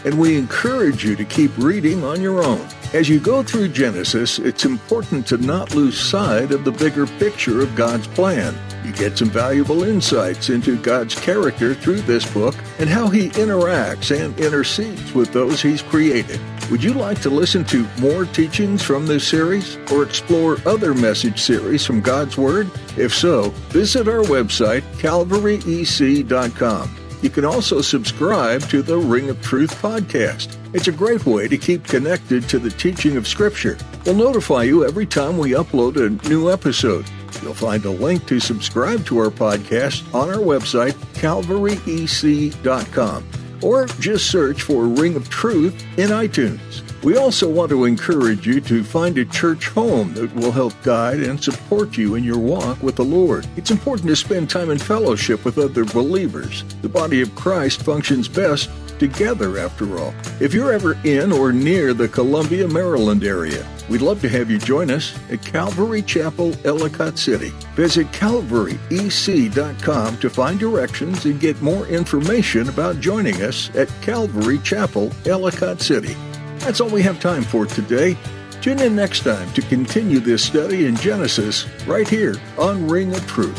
and 0.04 0.20
we 0.20 0.38
encourage 0.38 1.06
you 1.06 1.16
to 1.16 1.24
keep 1.24 1.58
reading 1.58 2.04
on 2.04 2.22
your 2.22 2.44
own. 2.44 2.68
As 2.94 3.08
you 3.08 3.22
go 3.22 3.42
through 3.42 3.70
Genesis, 3.70 4.38
it's 4.38 4.66
important 4.66 5.26
to 5.28 5.38
not 5.38 5.74
lose 5.74 5.98
sight 5.98 6.52
of 6.52 6.66
the 6.66 6.74
bigger 6.74 7.08
picture 7.08 7.62
of 7.62 7.74
God's 7.76 8.08
plan. 8.08 8.54
You 8.84 8.94
get 8.94 9.18
some 9.18 9.30
valuable 9.30 9.84
insights 9.84 10.50
into 10.50 10.78
God's 10.82 11.16
character 11.16 11.74
through 11.74 12.02
this 12.02 12.32
book 12.34 12.56
and 12.80 12.90
how 12.90 13.08
He 13.08 13.30
interacts 13.30 14.18
and 14.18 14.40
intercedes 14.40 15.14
with 15.14 15.34
those 15.34 15.62
He's 15.62 15.82
created. 15.82 16.40
Would 16.72 16.84
you 16.84 16.94
like 16.94 17.22
to 17.22 17.30
listen 17.30 17.66
to 17.66 17.88
more 18.00 18.26
teachings 18.26 18.84
from 18.84 19.08
this 19.08 19.28
series 19.28 19.78
or 19.92 20.04
explore 20.04 20.58
other 20.66 20.94
message 20.94 21.42
series 21.42 21.86
from 21.86 22.02
God's 22.02 22.38
Word? 22.38 22.70
If 22.96 23.14
so, 23.14 23.50
visit 23.70 24.08
our 24.08 24.24
website, 24.24 24.82
calvaryec.com. 24.98 26.96
You 27.22 27.30
can 27.30 27.44
also 27.44 27.82
subscribe 27.82 28.62
to 28.70 28.82
the 28.82 28.98
Ring 28.98 29.30
of 29.30 29.42
Truth 29.42 29.82
podcast. 29.82 30.56
It's 30.74 30.88
a 30.88 30.92
great 30.92 31.26
way 31.26 31.50
to 31.50 31.58
keep 31.58 31.84
connected 31.84 32.48
to 32.48 32.60
the 32.60 32.70
teaching 32.70 33.18
of 33.18 33.28
Scripture. 33.28 33.78
We'll 34.06 34.16
notify 34.16 34.64
you 34.64 34.86
every 34.86 35.06
time 35.06 35.38
we 35.38 35.52
upload 35.52 35.98
a 35.98 36.30
new 36.30 36.50
episode. 36.50 37.06
You'll 37.42 37.54
find 37.54 37.86
a 37.86 37.92
link 37.92 38.26
to 38.28 38.40
subscribe 38.40 39.06
to 39.06 39.20
our 39.20 39.30
podcast 39.30 40.14
on 40.14 40.30
our 40.30 40.36
website, 40.36 40.94
calvaryec.com, 41.14 43.30
or 43.62 43.86
just 43.86 44.30
search 44.30 44.62
for 44.62 44.86
Ring 44.86 45.16
of 45.16 45.30
Truth 45.30 45.82
in 45.98 46.10
iTunes. 46.10 46.84
We 47.02 47.16
also 47.16 47.50
want 47.50 47.70
to 47.70 47.86
encourage 47.86 48.46
you 48.46 48.60
to 48.62 48.84
find 48.84 49.18
a 49.18 49.24
church 49.24 49.70
home 49.70 50.14
that 50.16 50.36
will 50.36 50.52
help 50.52 50.74
guide 50.84 51.22
and 51.22 51.42
support 51.42 51.98
you 51.98 52.16
in 52.16 52.26
your 52.26 52.40
walk 52.40 52.84
with 52.84 52.98
the 52.98 53.06
Lord. 53.06 53.48
It's 53.56 53.72
important 53.72 54.10
to 54.10 54.18
spend 54.18 54.50
time 54.50 54.70
in 54.70 54.78
fellowship 54.78 55.46
with 55.46 55.58
other 55.58 55.86
believers. 55.86 56.66
The 56.82 56.90
body 56.90 57.22
of 57.22 57.34
Christ 57.36 57.84
functions 57.84 58.28
best 58.28 58.70
together, 59.00 59.58
after 59.58 59.98
all. 59.98 60.14
If 60.42 60.54
you're 60.54 60.74
ever 60.74 60.98
in 61.06 61.32
or 61.32 61.54
near 61.54 61.94
the 61.94 62.10
Columbia, 62.10 62.68
Maryland 62.68 63.24
area, 63.24 63.66
we'd 63.90 64.02
love 64.02 64.22
to 64.22 64.30
have 64.30 64.50
you 64.50 64.58
join 64.58 64.92
us 64.92 65.18
at 65.32 65.42
Calvary 65.42 66.02
Chapel, 66.02 66.54
Ellicott 66.66 67.18
City. 67.18 67.50
Visit 67.76 68.08
calvaryec.com 68.12 70.18
to 70.18 70.30
find 70.30 70.60
directions 70.60 71.26
and 71.26 71.40
get 71.40 71.62
more 71.62 71.88
information 71.88 72.70
about 72.70 73.00
joining 73.00 73.42
us 73.42 73.74
at 73.76 73.90
Calvary 74.02 74.60
Chapel, 74.60 75.12
Ellicott 75.26 75.82
City. 75.82 76.16
That's 76.60 76.82
all 76.82 76.90
we 76.90 77.02
have 77.02 77.20
time 77.20 77.44
for 77.44 77.66
today. 77.66 78.18
Tune 78.62 78.80
in 78.80 78.96
next 78.96 79.22
time 79.22 79.52
to 79.54 79.62
continue 79.62 80.20
this 80.20 80.44
study 80.44 80.86
in 80.86 80.96
Genesis 80.98 81.66
right 81.88 82.08
here 82.08 82.36
on 82.58 82.88
Ring 82.88 83.16
of 83.16 83.26
Truth. 83.26 83.58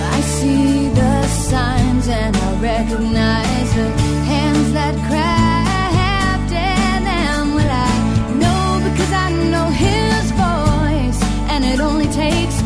I 0.00 0.20
see 0.22 0.88
the 0.88 1.26
signs 1.26 2.08
and 2.08 2.34
I 2.34 2.60
recognize 2.60 3.74
the 3.74 3.90
hands 4.24 4.72
that 4.72 5.05
takes 12.16 12.65